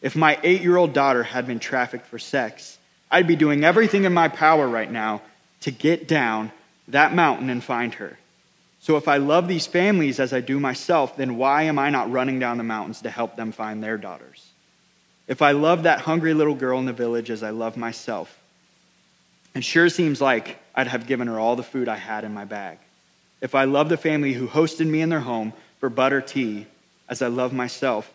If 0.02 0.16
my 0.16 0.36
8-year-old 0.38 0.94
daughter 0.94 1.24
had 1.24 1.46
been 1.46 1.60
trafficked 1.60 2.08
for 2.08 2.18
sex, 2.18 2.78
I'd 3.10 3.28
be 3.28 3.36
doing 3.36 3.64
everything 3.64 4.06
in 4.06 4.14
my 4.14 4.30
power 4.30 4.68
right 4.68 4.92
now 4.92 5.22
to 5.62 5.72
get 5.72 6.08
down 6.08 6.52
that 6.88 7.14
mountain 7.14 7.50
and 7.50 7.64
find 7.64 7.94
her. 7.96 8.18
So 8.80 8.98
if 8.98 9.08
I 9.08 9.18
love 9.18 9.48
these 9.48 9.68
families 9.68 10.20
as 10.20 10.34
I 10.34 10.42
do 10.42 10.60
myself, 10.60 11.16
then 11.16 11.38
why 11.38 11.64
am 11.64 11.78
I 11.78 11.92
not 11.92 12.12
running 12.12 12.40
down 12.40 12.58
the 12.58 12.64
mountains 12.64 13.02
to 13.02 13.12
help 13.12 13.36
them 13.36 13.52
find 13.52 13.84
their 13.84 13.98
daughters? 13.98 14.48
If 15.28 15.44
I 15.44 15.52
love 15.52 15.84
that 15.84 16.02
hungry 16.02 16.34
little 16.34 16.56
girl 16.56 16.80
in 16.80 16.88
the 16.88 16.94
village 16.94 17.30
as 17.30 17.44
I 17.44 17.52
love 17.52 17.78
myself, 17.78 18.36
it 19.54 19.64
sure 19.64 19.88
seems 19.90 20.20
like 20.20 20.58
I'd 20.74 20.88
have 20.88 21.06
given 21.06 21.28
her 21.28 21.40
all 21.40 21.56
the 21.56 21.64
food 21.64 21.88
I 21.88 21.98
had 21.98 22.24
in 22.24 22.34
my 22.34 22.46
bag. 22.46 22.80
If 23.40 23.54
I 23.54 23.66
love 23.66 23.90
the 23.90 23.98
family 23.98 24.34
who 24.34 24.48
hosted 24.48 24.88
me 24.88 25.02
in 25.02 25.10
their 25.10 25.20
home 25.20 25.54
for 25.80 25.90
butter 25.90 26.22
tea 26.22 26.66
as 27.12 27.22
I 27.22 27.28
love 27.28 27.54
myself, 27.54 28.12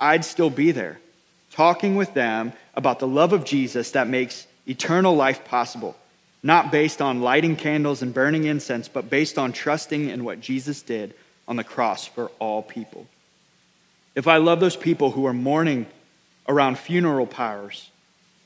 I'd 0.00 0.24
still 0.24 0.48
be 0.48 0.70
there, 0.70 0.98
talking 1.50 1.96
with 1.96 2.14
them 2.14 2.54
about 2.74 2.98
the 2.98 3.06
love 3.06 3.34
of 3.34 3.44
Jesus 3.44 3.90
that 3.90 4.08
makes 4.08 4.46
eternal 4.66 5.14
life 5.14 5.44
possible 5.44 5.94
not 6.46 6.70
based 6.70 7.02
on 7.02 7.22
lighting 7.22 7.56
candles 7.56 8.02
and 8.02 8.14
burning 8.14 8.44
incense, 8.44 8.86
but 8.86 9.10
based 9.10 9.36
on 9.36 9.52
trusting 9.52 10.10
in 10.10 10.22
what 10.22 10.40
Jesus 10.40 10.80
did 10.80 11.12
on 11.48 11.56
the 11.56 11.64
cross 11.64 12.06
for 12.06 12.30
all 12.38 12.62
people. 12.62 13.08
If 14.14 14.28
I 14.28 14.36
love 14.36 14.60
those 14.60 14.76
people 14.76 15.10
who 15.10 15.26
are 15.26 15.32
mourning 15.32 15.86
around 16.48 16.78
funeral 16.78 17.26
pyres 17.26 17.90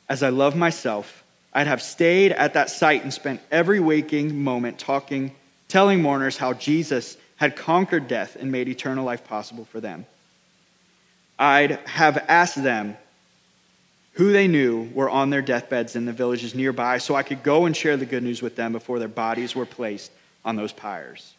as 0.09 0.23
I 0.23 0.31
love 0.31 0.57
myself, 0.57 1.23
I'd 1.53 1.67
have 1.67 1.83
stayed 1.83 2.33
at 2.33 2.55
that 2.55 2.71
site 2.71 3.03
and 3.03 3.13
spent 3.13 3.43
every 3.51 3.81
waking 3.81 4.43
moment 4.43 4.79
talking, 4.79 5.33
telling 5.69 6.01
mourners 6.01 6.39
how 6.39 6.55
Jesus 6.55 7.19
had 7.41 7.57
conquered 7.57 8.07
death 8.07 8.37
and 8.37 8.53
made 8.53 8.69
eternal 8.69 9.03
life 9.03 9.25
possible 9.25 9.65
for 9.65 9.81
them. 9.81 10.05
I'd 11.39 11.71
have 11.87 12.23
asked 12.29 12.63
them 12.63 12.99
who 14.13 14.31
they 14.31 14.47
knew 14.47 14.91
were 14.93 15.09
on 15.09 15.31
their 15.31 15.41
deathbeds 15.41 15.97
in 15.97 16.05
the 16.05 16.13
villages 16.13 16.55
nearby 16.55 16.99
so 16.99 17.15
I 17.15 17.23
could 17.23 17.43
go 17.43 17.65
and 17.65 17.75
share 17.75 17.97
the 17.97 18.05
good 18.05 18.23
news 18.23 18.43
with 18.43 18.57
them 18.57 18.73
before 18.73 18.99
their 18.99 19.09
bodies 19.09 19.57
were 19.57 19.65
placed 19.65 20.13
on 20.45 20.57
those 20.57 20.71
pyres. 20.71 21.33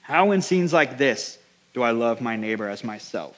How, 0.00 0.32
in 0.32 0.42
scenes 0.42 0.72
like 0.72 0.98
this, 0.98 1.38
do 1.72 1.84
I 1.84 1.92
love 1.92 2.20
my 2.20 2.34
neighbor 2.34 2.68
as 2.68 2.82
myself? 2.82 3.36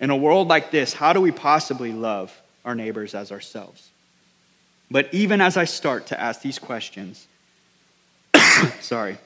In 0.00 0.10
a 0.10 0.16
world 0.16 0.48
like 0.48 0.72
this, 0.72 0.94
how 0.94 1.12
do 1.12 1.20
we 1.20 1.30
possibly 1.30 1.92
love 1.92 2.36
our 2.64 2.74
neighbors 2.74 3.14
as 3.14 3.30
ourselves? 3.30 3.88
But 4.90 5.14
even 5.14 5.40
as 5.40 5.56
I 5.56 5.64
start 5.64 6.08
to 6.08 6.20
ask 6.20 6.42
these 6.42 6.58
questions, 6.58 7.28
sorry, 8.80 9.16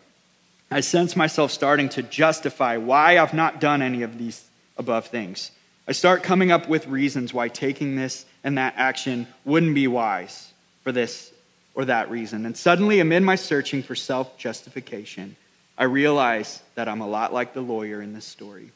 I 0.70 0.80
sense 0.80 1.16
myself 1.16 1.50
starting 1.50 1.88
to 1.90 2.02
justify 2.02 2.76
why 2.76 3.18
I've 3.18 3.32
not 3.32 3.60
done 3.60 3.80
any 3.80 4.02
of 4.02 4.18
these 4.18 4.44
above 4.76 5.06
things. 5.06 5.50
I 5.86 5.92
start 5.92 6.22
coming 6.22 6.50
up 6.52 6.68
with 6.68 6.86
reasons 6.86 7.32
why 7.32 7.48
taking 7.48 7.96
this 7.96 8.26
and 8.44 8.58
that 8.58 8.74
action 8.76 9.26
wouldn't 9.46 9.74
be 9.74 9.86
wise 9.86 10.52
for 10.82 10.92
this 10.92 11.32
or 11.74 11.86
that 11.86 12.10
reason. 12.10 12.44
And 12.44 12.56
suddenly, 12.56 13.00
amid 13.00 13.22
my 13.22 13.36
searching 13.36 13.82
for 13.82 13.94
self 13.94 14.36
justification, 14.36 15.36
I 15.78 15.84
realize 15.84 16.62
that 16.74 16.88
I'm 16.88 17.00
a 17.00 17.08
lot 17.08 17.32
like 17.32 17.54
the 17.54 17.62
lawyer 17.62 18.02
in 18.02 18.12
this 18.12 18.26
story. 18.26 18.70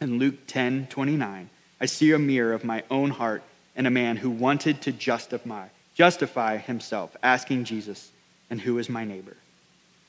In 0.00 0.18
Luke 0.18 0.46
10 0.46 0.86
29, 0.86 1.50
I 1.80 1.86
see 1.86 2.12
a 2.12 2.18
mirror 2.18 2.54
of 2.54 2.64
my 2.64 2.84
own 2.90 3.10
heart 3.10 3.42
and 3.76 3.86
a 3.86 3.90
man 3.90 4.16
who 4.16 4.30
wanted 4.30 4.80
to 4.82 4.92
justify, 4.92 5.68
justify 5.94 6.56
himself, 6.56 7.14
asking 7.22 7.64
Jesus, 7.64 8.10
And 8.48 8.62
who 8.62 8.78
is 8.78 8.88
my 8.88 9.04
neighbor? 9.04 9.36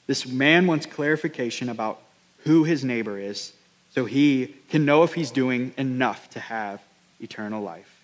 This 0.07 0.27
man 0.27 0.67
wants 0.67 0.85
clarification 0.85 1.69
about 1.69 2.01
who 2.43 2.63
his 2.63 2.83
neighbor 2.83 3.17
is 3.17 3.53
so 3.93 4.05
he 4.05 4.55
can 4.69 4.85
know 4.85 5.03
if 5.03 5.13
he's 5.13 5.31
doing 5.31 5.73
enough 5.77 6.29
to 6.31 6.39
have 6.39 6.81
eternal 7.19 7.61
life. 7.61 8.01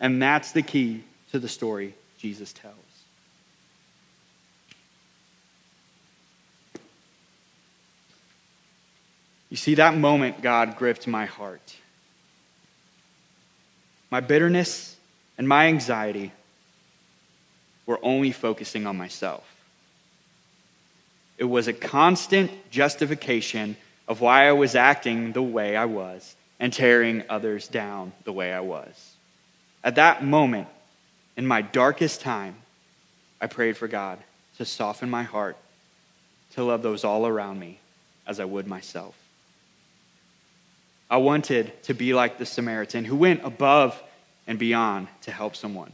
And 0.00 0.22
that's 0.22 0.52
the 0.52 0.62
key 0.62 1.04
to 1.32 1.38
the 1.38 1.48
story 1.48 1.94
Jesus 2.18 2.52
tells. 2.52 2.74
You 9.50 9.56
see, 9.56 9.76
that 9.76 9.96
moment, 9.96 10.42
God 10.42 10.76
gripped 10.76 11.06
my 11.06 11.24
heart. 11.24 11.76
My 14.10 14.20
bitterness 14.20 14.96
and 15.38 15.48
my 15.48 15.66
anxiety 15.68 16.32
were 17.86 17.98
only 18.02 18.30
focusing 18.30 18.86
on 18.86 18.96
myself. 18.96 19.57
It 21.38 21.44
was 21.44 21.68
a 21.68 21.72
constant 21.72 22.50
justification 22.70 23.76
of 24.08 24.20
why 24.20 24.48
I 24.48 24.52
was 24.52 24.74
acting 24.74 25.32
the 25.32 25.42
way 25.42 25.76
I 25.76 25.84
was 25.84 26.36
and 26.58 26.72
tearing 26.72 27.22
others 27.28 27.68
down 27.68 28.12
the 28.24 28.32
way 28.32 28.52
I 28.52 28.60
was. 28.60 29.14
At 29.84 29.94
that 29.94 30.24
moment, 30.24 30.66
in 31.36 31.46
my 31.46 31.62
darkest 31.62 32.20
time, 32.20 32.56
I 33.40 33.46
prayed 33.46 33.76
for 33.76 33.86
God 33.86 34.18
to 34.56 34.64
soften 34.64 35.08
my 35.08 35.22
heart 35.22 35.56
to 36.54 36.64
love 36.64 36.82
those 36.82 37.04
all 37.04 37.26
around 37.26 37.60
me 37.60 37.78
as 38.26 38.40
I 38.40 38.44
would 38.44 38.66
myself. 38.66 39.16
I 41.08 41.18
wanted 41.18 41.80
to 41.84 41.94
be 41.94 42.12
like 42.12 42.38
the 42.38 42.46
Samaritan 42.46 43.04
who 43.04 43.16
went 43.16 43.44
above 43.44 44.02
and 44.46 44.58
beyond 44.58 45.06
to 45.22 45.30
help 45.30 45.54
someone. 45.54 45.92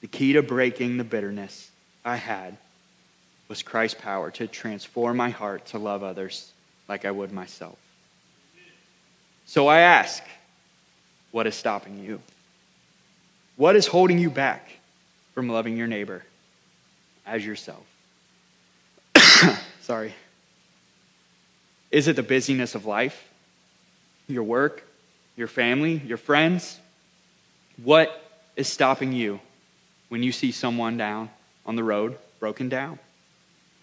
The 0.00 0.06
key 0.06 0.32
to 0.32 0.42
breaking 0.42 0.96
the 0.96 1.04
bitterness 1.04 1.70
I 2.04 2.16
had 2.16 2.56
was 3.48 3.62
Christ's 3.62 4.00
power 4.00 4.30
to 4.32 4.46
transform 4.46 5.16
my 5.16 5.30
heart 5.30 5.66
to 5.66 5.78
love 5.78 6.02
others 6.02 6.52
like 6.88 7.04
I 7.04 7.10
would 7.10 7.32
myself. 7.32 7.78
So 9.46 9.66
I 9.66 9.80
ask, 9.80 10.22
what 11.30 11.46
is 11.46 11.54
stopping 11.54 11.98
you? 12.04 12.20
What 13.56 13.74
is 13.74 13.86
holding 13.86 14.18
you 14.18 14.30
back 14.30 14.70
from 15.34 15.48
loving 15.48 15.76
your 15.76 15.86
neighbor 15.86 16.22
as 17.26 17.44
yourself? 17.44 17.84
Sorry. 19.80 20.14
Is 21.90 22.08
it 22.08 22.16
the 22.16 22.22
busyness 22.22 22.74
of 22.74 22.84
life? 22.84 23.28
Your 24.28 24.42
work? 24.42 24.84
Your 25.36 25.48
family? 25.48 26.02
Your 26.06 26.18
friends? 26.18 26.78
What 27.82 28.22
is 28.56 28.68
stopping 28.68 29.12
you 29.12 29.40
when 30.08 30.22
you 30.22 30.32
see 30.32 30.52
someone 30.52 30.98
down 30.98 31.30
on 31.64 31.76
the 31.76 31.84
road, 31.84 32.18
broken 32.40 32.68
down? 32.68 32.98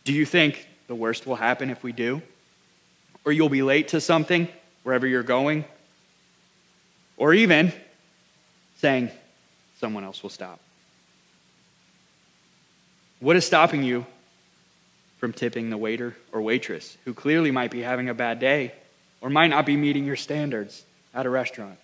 Do 0.05 0.13
you 0.13 0.25
think 0.25 0.67
the 0.87 0.95
worst 0.95 1.25
will 1.25 1.35
happen 1.35 1.69
if 1.69 1.83
we 1.83 1.91
do? 1.91 2.21
Or 3.25 3.31
you'll 3.31 3.49
be 3.49 3.63
late 3.63 3.89
to 3.89 3.99
something 3.99 4.47
wherever 4.83 5.05
you're 5.05 5.23
going? 5.23 5.65
Or 7.17 7.33
even 7.33 7.73
saying, 8.77 9.09
someone 9.79 10.03
else 10.03 10.21
will 10.21 10.29
stop. 10.29 10.59
What 13.19 13.35
is 13.35 13.45
stopping 13.45 13.83
you 13.83 14.05
from 15.17 15.33
tipping 15.33 15.71
the 15.71 15.77
waiter 15.77 16.15
or 16.31 16.41
waitress 16.41 16.97
who 17.05 17.13
clearly 17.13 17.49
might 17.49 17.71
be 17.71 17.81
having 17.81 18.07
a 18.07 18.13
bad 18.13 18.39
day 18.39 18.73
or 19.21 19.29
might 19.31 19.47
not 19.47 19.65
be 19.65 19.75
meeting 19.75 20.05
your 20.05 20.17
standards 20.17 20.83
at 21.15 21.25
a 21.25 21.29
restaurant? 21.29 21.79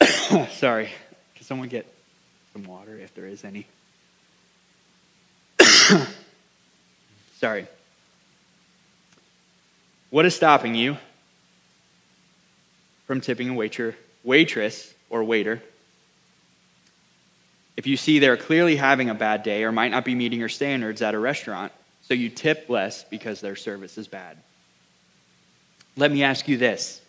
Sorry, 0.50 0.90
can 1.34 1.44
someone 1.46 1.68
get 1.68 1.86
some 2.52 2.64
water 2.64 2.98
if 2.98 3.14
there 3.14 3.26
is 3.26 3.42
any? 3.42 3.66
Sorry. 7.44 7.66
What 10.08 10.24
is 10.24 10.34
stopping 10.34 10.74
you 10.74 10.96
from 13.06 13.20
tipping 13.20 13.50
a 13.50 13.52
waiter, 13.52 13.94
waitress 14.22 14.94
or 15.10 15.22
waiter 15.22 15.60
if 17.76 17.86
you 17.86 17.98
see 17.98 18.18
they're 18.18 18.38
clearly 18.38 18.76
having 18.76 19.10
a 19.10 19.14
bad 19.14 19.42
day 19.42 19.64
or 19.64 19.72
might 19.72 19.90
not 19.90 20.06
be 20.06 20.14
meeting 20.14 20.40
your 20.40 20.48
standards 20.48 21.02
at 21.02 21.12
a 21.12 21.18
restaurant, 21.18 21.70
so 22.00 22.14
you 22.14 22.30
tip 22.30 22.70
less 22.70 23.04
because 23.04 23.42
their 23.42 23.56
service 23.56 23.98
is 23.98 24.08
bad. 24.08 24.38
Let 25.98 26.10
me 26.10 26.22
ask 26.22 26.48
you 26.48 26.56
this. 26.56 27.02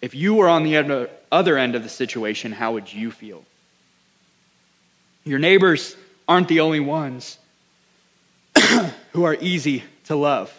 If 0.00 0.14
you 0.14 0.34
were 0.34 0.48
on 0.48 0.62
the 0.62 1.10
other 1.32 1.58
end 1.58 1.74
of 1.74 1.82
the 1.82 1.88
situation, 1.88 2.52
how 2.52 2.74
would 2.74 2.92
you 2.92 3.10
feel? 3.10 3.42
Your 5.24 5.40
neighbors 5.40 5.96
aren't 6.28 6.46
the 6.46 6.60
only 6.60 6.78
ones 6.78 7.38
who 9.16 9.24
are 9.24 9.38
easy 9.40 9.82
to 10.04 10.14
love, 10.14 10.52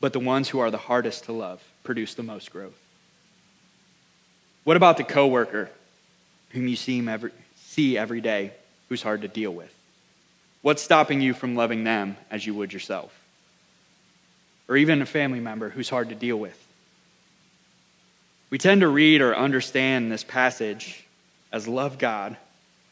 but 0.00 0.12
the 0.12 0.20
ones 0.20 0.50
who 0.50 0.58
are 0.58 0.70
the 0.70 0.76
hardest 0.76 1.24
to 1.24 1.32
love 1.32 1.62
produce 1.82 2.12
the 2.12 2.22
most 2.22 2.52
growth. 2.52 2.78
What 4.64 4.76
about 4.76 4.98
the 4.98 5.04
coworker 5.04 5.70
whom 6.50 6.68
you 6.68 6.76
see 6.76 7.08
every, 7.08 7.32
see 7.56 7.96
every 7.96 8.20
day 8.20 8.52
who's 8.90 9.00
hard 9.00 9.22
to 9.22 9.28
deal 9.28 9.50
with? 9.50 9.74
What's 10.60 10.82
stopping 10.82 11.22
you 11.22 11.32
from 11.32 11.56
loving 11.56 11.84
them 11.84 12.18
as 12.30 12.46
you 12.46 12.52
would 12.52 12.70
yourself? 12.70 13.18
Or 14.68 14.76
even 14.76 15.00
a 15.00 15.06
family 15.06 15.40
member 15.40 15.70
who's 15.70 15.88
hard 15.88 16.10
to 16.10 16.14
deal 16.14 16.36
with? 16.36 16.58
We 18.50 18.58
tend 18.58 18.82
to 18.82 18.88
read 18.88 19.22
or 19.22 19.34
understand 19.34 20.12
this 20.12 20.22
passage 20.22 21.02
as 21.50 21.66
love 21.66 21.96
God 21.96 22.36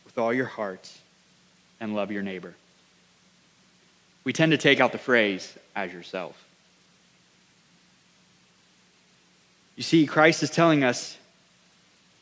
with 0.06 0.16
all 0.16 0.32
your 0.32 0.46
heart 0.46 0.90
and 1.78 1.94
love 1.94 2.10
your 2.10 2.22
neighbor. 2.22 2.54
We 4.24 4.32
tend 4.32 4.52
to 4.52 4.58
take 4.58 4.80
out 4.80 4.92
the 4.92 4.98
phrase, 4.98 5.56
as 5.74 5.92
yourself. 5.92 6.36
You 9.76 9.82
see, 9.82 10.06
Christ 10.06 10.42
is 10.42 10.50
telling 10.50 10.84
us 10.84 11.16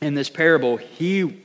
in 0.01 0.15
this 0.15 0.31
parable, 0.31 0.77
he 0.77 1.43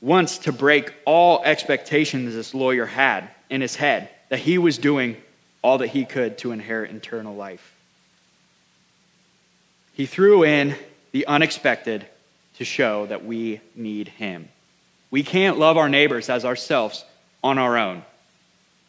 wants 0.00 0.38
to 0.38 0.52
break 0.52 0.94
all 1.04 1.42
expectations 1.44 2.34
this 2.34 2.54
lawyer 2.54 2.86
had 2.86 3.28
in 3.50 3.60
his 3.60 3.76
head 3.76 4.08
that 4.30 4.38
he 4.38 4.58
was 4.58 4.78
doing 4.78 5.16
all 5.62 5.78
that 5.78 5.88
he 5.88 6.04
could 6.04 6.38
to 6.38 6.52
inherit 6.52 6.90
eternal 6.90 7.34
life. 7.34 7.74
He 9.94 10.06
threw 10.06 10.44
in 10.44 10.76
the 11.12 11.26
unexpected 11.26 12.06
to 12.56 12.64
show 12.64 13.06
that 13.06 13.24
we 13.24 13.60
need 13.74 14.08
him. 14.08 14.48
We 15.10 15.22
can't 15.22 15.58
love 15.58 15.76
our 15.76 15.88
neighbors 15.88 16.28
as 16.28 16.44
ourselves 16.44 17.04
on 17.42 17.58
our 17.58 17.76
own. 17.76 18.02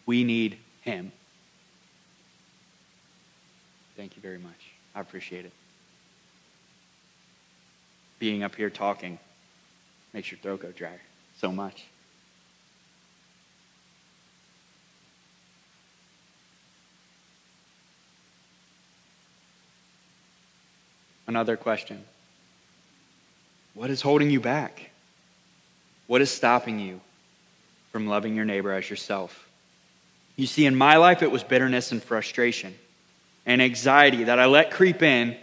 We 0.06 0.24
need 0.24 0.58
him. 0.86 1.12
Thank 3.98 4.16
you 4.16 4.22
very 4.22 4.38
much. 4.38 4.54
I 4.94 5.02
appreciate 5.02 5.46
it. 5.46 5.52
Being 8.20 8.44
up 8.44 8.56
here 8.56 8.70
talking 8.70 9.20
makes 10.14 10.32
your 10.32 10.40
throat 10.40 10.62
go 10.62 10.72
dry 10.72 10.98
so 11.38 11.52
much. 11.52 11.86
Another 21.28 21.58
question 21.58 22.04
What 23.74 23.90
is 23.90 24.02
holding 24.02 24.30
you 24.30 24.40
back? 24.40 24.92
What 26.08 26.22
is 26.22 26.30
stopping 26.30 26.80
you 26.80 27.02
from 27.92 28.06
loving 28.06 28.36
your 28.36 28.46
neighbor 28.46 28.72
as 28.72 28.88
yourself? 28.88 29.45
You 30.36 30.48
see, 30.48 30.66
in 30.66 30.76
my 30.76 30.98
life, 30.98 31.24
it 31.24 31.32
was 31.32 31.44
bitterness 31.44 31.92
and 31.92 32.04
frustration 32.04 32.76
and 33.46 33.62
anxiety 33.62 34.26
that 34.26 34.40
I 34.40 34.46
let 34.46 34.72
creep 34.72 35.02
in 35.02 35.38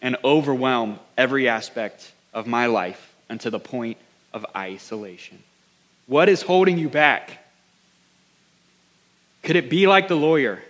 and 0.00 0.16
overwhelm 0.22 1.00
every 1.16 1.48
aspect 1.48 2.12
of 2.32 2.46
my 2.46 2.66
life 2.66 3.14
to 3.40 3.50
the 3.50 3.58
point 3.58 3.98
of 4.32 4.46
isolation. 4.56 5.42
What 6.06 6.28
is 6.28 6.40
holding 6.42 6.78
you 6.78 6.88
back? 6.88 7.44
Could 9.42 9.56
it 9.56 9.68
be 9.68 9.86
like 9.86 10.08
the 10.08 10.16
lawyer, 10.16 10.62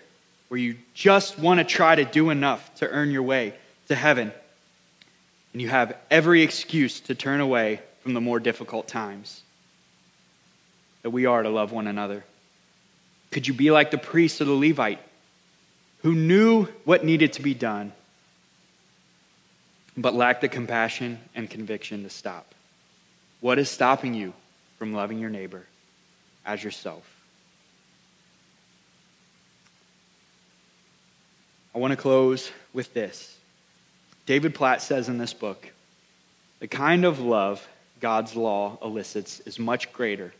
where 0.48 0.58
you 0.58 0.76
just 0.94 1.38
want 1.38 1.58
to 1.58 1.64
try 1.64 1.94
to 1.94 2.04
do 2.04 2.30
enough 2.30 2.74
to 2.76 2.88
earn 2.88 3.10
your 3.10 3.22
way 3.22 3.54
to 3.88 3.94
heaven, 3.94 4.32
and 5.52 5.62
you 5.62 5.68
have 5.68 5.96
every 6.10 6.42
excuse 6.42 7.00
to 7.00 7.14
turn 7.14 7.40
away 7.40 7.80
from 8.00 8.14
the 8.14 8.20
more 8.20 8.40
difficult 8.40 8.88
times? 8.88 9.42
That 11.02 11.10
we 11.10 11.26
are 11.26 11.42
to 11.42 11.50
love 11.50 11.70
one 11.70 11.86
another. 11.86 12.24
Could 13.30 13.46
you 13.46 13.54
be 13.54 13.70
like 13.70 13.90
the 13.90 13.98
priest 13.98 14.40
or 14.40 14.44
the 14.44 14.52
Levite, 14.52 15.00
who 16.02 16.14
knew 16.14 16.64
what 16.84 17.04
needed 17.04 17.34
to 17.34 17.42
be 17.42 17.54
done, 17.54 17.92
but 19.96 20.14
lacked 20.14 20.40
the 20.40 20.48
compassion 20.48 21.18
and 21.34 21.48
conviction 21.50 22.02
to 22.04 22.10
stop? 22.10 22.54
What 23.40 23.58
is 23.58 23.70
stopping 23.70 24.14
you 24.14 24.32
from 24.78 24.94
loving 24.94 25.18
your 25.18 25.30
neighbor 25.30 25.66
as 26.46 26.62
yourself? 26.62 27.04
I 31.74 31.78
want 31.78 31.92
to 31.92 31.96
close 31.96 32.50
with 32.72 32.92
this. 32.94 33.36
David 34.26 34.54
Platt 34.54 34.82
says 34.82 35.08
in 35.08 35.18
this 35.18 35.32
book 35.32 35.70
the 36.60 36.66
kind 36.66 37.04
of 37.04 37.20
love 37.20 37.66
God's 38.00 38.34
law 38.34 38.78
elicits 38.82 39.40
is 39.40 39.58
much 39.58 39.92
greater, 39.92 40.32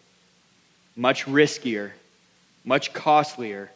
much 0.97 1.27
riskier, 1.27 1.93
much 2.69 2.93
costlier, 2.93 3.71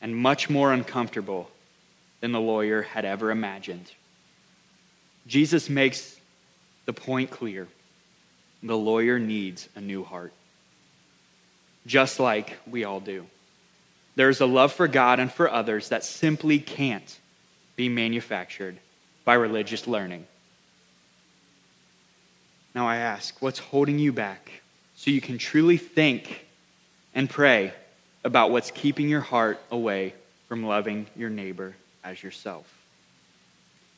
and 0.00 0.16
much 0.16 0.48
more 0.48 0.72
uncomfortable 0.72 1.50
than 2.20 2.32
the 2.32 2.40
lawyer 2.40 2.80
had 2.80 3.04
ever 3.04 3.30
imagined. 3.30 3.92
Jesus 5.26 5.68
makes 5.68 6.18
the 6.86 6.94
point 6.94 7.30
clear 7.30 7.68
the 8.62 8.76
lawyer 8.76 9.18
needs 9.18 9.68
a 9.76 9.82
new 9.82 10.02
heart, 10.02 10.32
just 11.86 12.18
like 12.18 12.56
we 12.66 12.84
all 12.84 13.00
do. 13.00 13.26
There's 14.16 14.40
a 14.40 14.46
love 14.46 14.72
for 14.72 14.88
God 14.88 15.20
and 15.20 15.30
for 15.30 15.50
others 15.50 15.90
that 15.90 16.02
simply 16.02 16.58
can't 16.58 17.18
be 17.76 17.90
manufactured 17.90 18.78
by 19.26 19.34
religious 19.34 19.86
learning. 19.86 20.26
Now 22.74 22.88
I 22.88 22.96
ask, 22.96 23.42
what's 23.42 23.58
holding 23.58 23.98
you 23.98 24.10
back 24.10 24.62
so 24.96 25.10
you 25.10 25.20
can 25.20 25.36
truly 25.36 25.76
think 25.76 26.46
and 27.14 27.28
pray 27.28 27.74
about 28.24 28.50
what's 28.50 28.70
keeping 28.70 29.08
your 29.08 29.20
heart 29.20 29.60
away 29.70 30.14
from 30.48 30.64
loving 30.64 31.06
your 31.16 31.30
neighbor 31.30 31.74
as 32.04 32.22
yourself. 32.22 32.66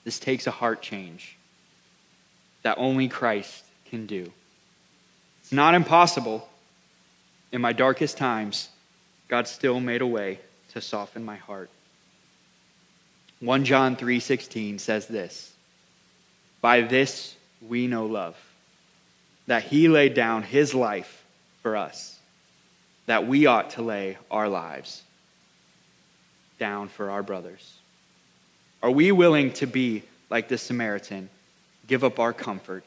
This 0.05 0.19
takes 0.19 0.47
a 0.47 0.51
heart 0.51 0.83
change 0.83 1.37
that 2.63 2.79
only 2.79 3.09
Christ 3.09 3.65
can 3.91 4.07
do. 4.07 4.33
It's 5.41 5.53
not 5.53 5.75
impossible. 5.75 6.49
In 7.53 7.61
my 7.61 7.73
darkest 7.73 8.17
times, 8.17 8.69
God 9.29 9.47
still 9.47 9.81
made 9.81 10.01
a 10.01 10.07
way 10.07 10.41
to 10.73 10.81
soften 10.81 11.25
my 11.25 11.37
heart. 11.37 11.71
1 13.41 13.65
John 13.65 13.97
3:16 13.97 14.79
says 14.79 15.07
this, 15.07 15.53
"By 16.61 16.81
this 16.81 17.37
we 17.61 17.87
know 17.87 18.07
love, 18.07 18.37
that 19.47 19.65
he 19.65 19.89
laid 19.89 20.15
down 20.15 20.43
his 20.43 20.75
life 20.75 21.25
for 21.63 21.77
us, 21.77 22.14
that 23.07 23.27
we 23.27 23.47
ought 23.47 23.71
to 23.71 23.83
lay 23.83 24.19
our 24.31 24.49
lives 24.49 25.03
down 26.59 26.89
for 26.89 27.11
our 27.11 27.23
brothers." 27.23 27.79
Are 28.83 28.91
we 28.91 29.13
willing 29.13 29.53
to 29.55 29.67
be 29.67 30.03
like 30.31 30.49
the 30.49 30.59
Samaritan, 30.59 31.31
give 31.87 32.05
up 32.05 32.19
our 32.19 32.33
comfort, 32.33 32.85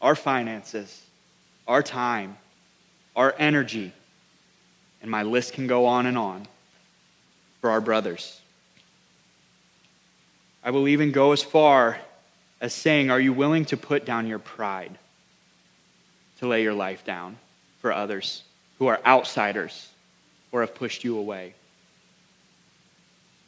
our 0.00 0.14
finances, 0.14 1.02
our 1.66 1.82
time, 1.82 2.36
our 3.16 3.34
energy, 3.38 3.92
and 5.02 5.10
my 5.10 5.22
list 5.22 5.52
can 5.52 5.66
go 5.66 5.86
on 5.86 6.06
and 6.06 6.16
on 6.16 6.46
for 7.60 7.70
our 7.70 7.80
brothers. 7.80 8.40
I 10.62 10.70
will 10.70 10.88
even 10.88 11.12
go 11.12 11.32
as 11.32 11.42
far 11.42 11.98
as 12.60 12.72
saying, 12.72 13.10
Are 13.10 13.20
you 13.20 13.32
willing 13.32 13.64
to 13.66 13.76
put 13.76 14.04
down 14.04 14.26
your 14.26 14.38
pride 14.38 14.98
to 16.38 16.46
lay 16.46 16.62
your 16.62 16.74
life 16.74 17.04
down 17.04 17.36
for 17.80 17.92
others 17.92 18.42
who 18.78 18.86
are 18.86 19.00
outsiders 19.04 19.88
or 20.52 20.60
have 20.60 20.74
pushed 20.74 21.04
you 21.04 21.18
away? 21.18 21.54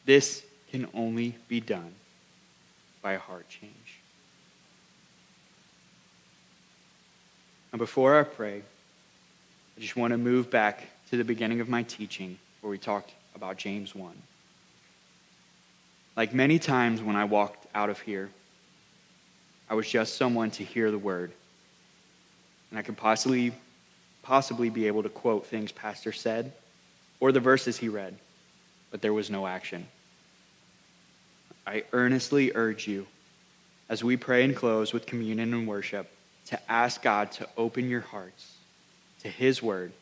This 0.07 0.43
can 0.71 0.89
only 0.95 1.35
be 1.49 1.61
done 1.61 1.95
by 3.03 3.13
a 3.13 3.19
heart 3.19 3.49
change. 3.49 4.01
And 7.73 7.79
before 7.79 8.19
I 8.19 8.25
pray, 8.25 8.63
I 9.77 9.81
just 9.81 9.97
want 9.97 10.13
to 10.13 10.19
move 10.19 10.51
back 10.51 10.87
to 11.11 11.17
the 11.17 11.25
beginning 11.25 11.61
of 11.61 11.69
my 11.69 11.83
teaching 11.85 12.39
where 12.61 12.71
we 12.71 12.79
talked 12.79 13.13
about 13.35 13.57
James 13.57 13.95
1. 13.95 14.13
Like 16.17 16.35
many 16.35 16.59
times 16.59 17.01
when 17.01 17.17
I 17.17 17.25
walked 17.25 17.67
out 17.75 17.89
of 17.89 18.01
here, 18.01 18.31
I 19.69 19.75
was 19.75 19.89
just 19.89 20.17
someone 20.17 20.51
to 20.53 20.65
hear 20.65 20.91
the 20.91 20.99
word. 20.99 21.33
And 22.71 22.79
I 22.79 22.83
could 22.83 22.97
possibly, 22.97 23.53
possibly 24.23 24.71
be 24.71 24.87
able 24.87 25.03
to 25.03 25.09
quote 25.09 25.47
things 25.47 25.73
Pastor 25.73 26.13
said 26.13 26.53
or 27.21 27.33
the 27.33 27.41
verses 27.41 27.77
he 27.77 27.89
read, 27.89 28.17
but 28.91 29.03
there 29.03 29.13
was 29.13 29.31
no 29.31 29.47
action. 29.47 29.87
I 31.67 31.85
earnestly 31.93 32.53
urge 32.55 32.89
you, 32.89 33.07
as 33.89 34.03
we 34.03 34.17
pray 34.17 34.45
and 34.45 34.57
close 34.57 34.93
with 34.93 35.07
communion 35.07 35.53
and 35.53 35.69
worship, 35.69 36.11
to 36.47 36.71
ask 36.71 37.03
God 37.03 37.31
to 37.33 37.49
open 37.57 37.89
your 37.89 38.01
hearts 38.01 38.57
to 39.23 39.29
His 39.29 39.63
word 39.63 39.93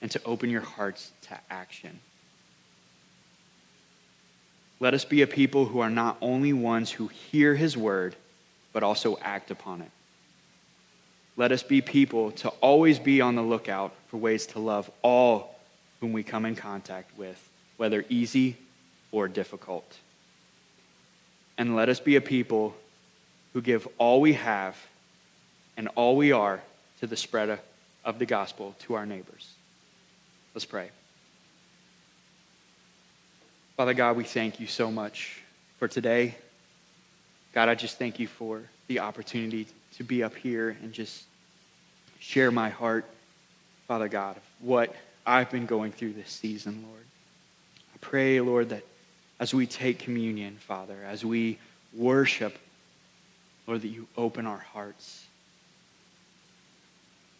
and 0.00 0.10
to 0.10 0.20
open 0.24 0.50
your 0.50 0.62
hearts 0.62 1.12
to 1.22 1.38
action. 1.50 2.00
Let 4.80 4.94
us 4.94 5.04
be 5.04 5.22
a 5.22 5.26
people 5.26 5.66
who 5.66 5.78
are 5.80 5.90
not 5.90 6.16
only 6.20 6.52
ones 6.52 6.90
who 6.90 7.06
hear 7.06 7.54
His 7.54 7.76
word, 7.76 8.16
but 8.72 8.82
also 8.82 9.18
act 9.22 9.50
upon 9.50 9.82
it. 9.82 9.90
Let 11.36 11.52
us 11.52 11.62
be 11.62 11.80
people 11.80 12.32
to 12.32 12.48
always 12.60 12.98
be 12.98 13.20
on 13.20 13.34
the 13.36 13.42
lookout 13.42 13.94
for 14.08 14.18
ways 14.18 14.46
to 14.48 14.58
love 14.58 14.90
all 15.02 15.58
whom 16.00 16.12
we 16.12 16.22
come 16.22 16.44
in 16.44 16.56
contact 16.56 17.16
with, 17.16 17.48
whether 17.76 18.04
easy 18.08 18.56
or 19.10 19.28
difficult. 19.28 19.98
And 21.56 21.74
let 21.74 21.88
us 21.88 22.00
be 22.00 22.16
a 22.16 22.20
people 22.20 22.74
who 23.52 23.62
give 23.62 23.86
all 23.98 24.20
we 24.20 24.34
have 24.34 24.76
and 25.76 25.88
all 25.94 26.16
we 26.16 26.32
are 26.32 26.60
to 27.00 27.06
the 27.06 27.16
spread 27.16 27.60
of 28.04 28.18
the 28.18 28.26
gospel 28.26 28.74
to 28.80 28.94
our 28.94 29.06
neighbors. 29.06 29.48
Let's 30.54 30.64
pray. 30.64 30.90
Father 33.76 33.94
God, 33.94 34.16
we 34.16 34.24
thank 34.24 34.60
you 34.60 34.66
so 34.66 34.90
much 34.90 35.40
for 35.78 35.88
today. 35.88 36.34
God, 37.54 37.68
I 37.68 37.74
just 37.74 37.98
thank 37.98 38.18
you 38.18 38.26
for 38.26 38.62
the 38.86 39.00
opportunity 39.00 39.66
to 39.96 40.04
be 40.04 40.22
up 40.22 40.34
here 40.34 40.76
and 40.82 40.92
just 40.92 41.24
share 42.18 42.50
my 42.50 42.70
heart, 42.70 43.04
Father 43.88 44.08
God, 44.08 44.36
of 44.36 44.42
what 44.60 44.94
I've 45.26 45.50
been 45.50 45.66
going 45.66 45.92
through 45.92 46.14
this 46.14 46.30
season, 46.30 46.84
Lord. 46.88 47.04
I 47.94 47.98
pray, 48.00 48.40
Lord, 48.40 48.70
that 48.70 48.84
as 49.38 49.52
we 49.52 49.66
take 49.66 49.98
communion, 49.98 50.56
Father, 50.56 50.96
as 51.06 51.24
we 51.24 51.58
worship, 51.92 52.58
Lord, 53.66 53.82
that 53.82 53.88
you 53.88 54.06
open 54.16 54.46
our 54.46 54.58
hearts. 54.58 55.26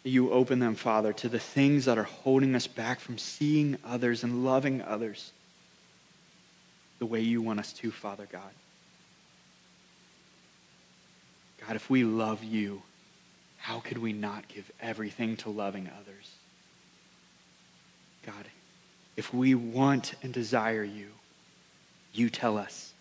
That 0.03 0.09
you 0.09 0.31
open 0.31 0.59
them, 0.59 0.75
Father, 0.75 1.13
to 1.13 1.29
the 1.29 1.39
things 1.39 1.85
that 1.85 1.97
are 1.97 2.03
holding 2.03 2.55
us 2.55 2.67
back 2.67 2.99
from 2.99 3.17
seeing 3.17 3.77
others 3.85 4.23
and 4.23 4.43
loving 4.43 4.81
others 4.81 5.31
the 6.99 7.05
way 7.05 7.21
you 7.21 7.41
want 7.41 7.59
us 7.59 7.73
to, 7.73 7.91
Father 7.91 8.27
God. 8.31 8.51
God, 11.65 11.75
if 11.75 11.89
we 11.89 12.03
love 12.03 12.43
you, 12.43 12.81
how 13.57 13.79
could 13.79 13.97
we 13.97 14.11
not 14.11 14.47
give 14.47 14.69
everything 14.81 15.37
to 15.37 15.49
loving 15.49 15.89
others? 16.01 16.31
God, 18.25 18.45
if 19.15 19.33
we 19.33 19.55
want 19.55 20.15
and 20.21 20.33
desire 20.33 20.83
you, 20.83 21.07
you 22.13 22.29
tell 22.29 22.57
us 22.57 22.93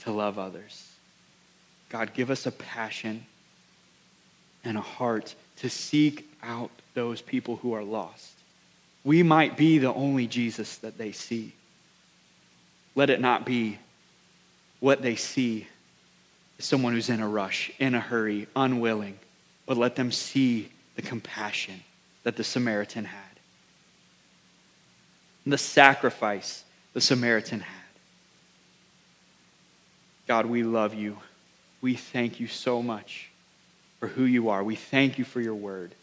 to 0.00 0.12
love 0.12 0.38
others. 0.38 0.88
God, 1.88 2.14
give 2.14 2.30
us 2.30 2.46
a 2.46 2.52
passion 2.52 3.26
and 4.64 4.76
a 4.76 4.82
heart 4.82 5.34
to 5.56 5.70
seek 5.70 6.28
out 6.42 6.70
those 6.94 7.20
people 7.20 7.56
who 7.56 7.72
are 7.72 7.84
lost. 7.84 8.32
We 9.04 9.22
might 9.22 9.56
be 9.56 9.78
the 9.78 9.92
only 9.92 10.26
Jesus 10.26 10.78
that 10.78 10.98
they 10.98 11.12
see. 11.12 11.52
Let 12.94 13.10
it 13.10 13.20
not 13.20 13.44
be 13.44 13.78
what 14.80 15.02
they 15.02 15.16
see 15.16 15.66
someone 16.58 16.92
who's 16.92 17.10
in 17.10 17.20
a 17.20 17.28
rush, 17.28 17.70
in 17.78 17.94
a 17.94 18.00
hurry, 18.00 18.46
unwilling, 18.54 19.18
but 19.66 19.76
let 19.76 19.96
them 19.96 20.12
see 20.12 20.70
the 20.96 21.02
compassion 21.02 21.82
that 22.22 22.36
the 22.36 22.44
Samaritan 22.44 23.04
had, 23.04 23.20
the 25.46 25.58
sacrifice 25.58 26.64
the 26.92 27.00
Samaritan 27.00 27.60
had. 27.60 27.84
God, 30.26 30.46
we 30.46 30.62
love 30.62 30.94
you. 30.94 31.18
We 31.82 31.94
thank 31.94 32.40
you 32.40 32.46
so 32.46 32.82
much 32.82 33.28
for 34.00 34.08
who 34.08 34.24
you 34.24 34.48
are. 34.48 34.64
We 34.64 34.76
thank 34.76 35.18
you 35.18 35.24
for 35.24 35.40
your 35.40 35.54
word. 35.54 35.94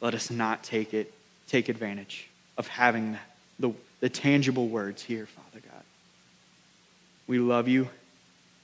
Let 0.00 0.14
us 0.14 0.30
not 0.30 0.64
take 0.64 0.94
it, 0.94 1.12
take 1.46 1.68
advantage 1.68 2.28
of 2.58 2.66
having 2.66 3.16
the, 3.58 3.72
the 4.00 4.08
tangible 4.08 4.66
words 4.66 5.02
here, 5.02 5.26
Father 5.26 5.64
God. 5.64 5.82
We 7.26 7.38
love 7.38 7.68
you. 7.68 7.88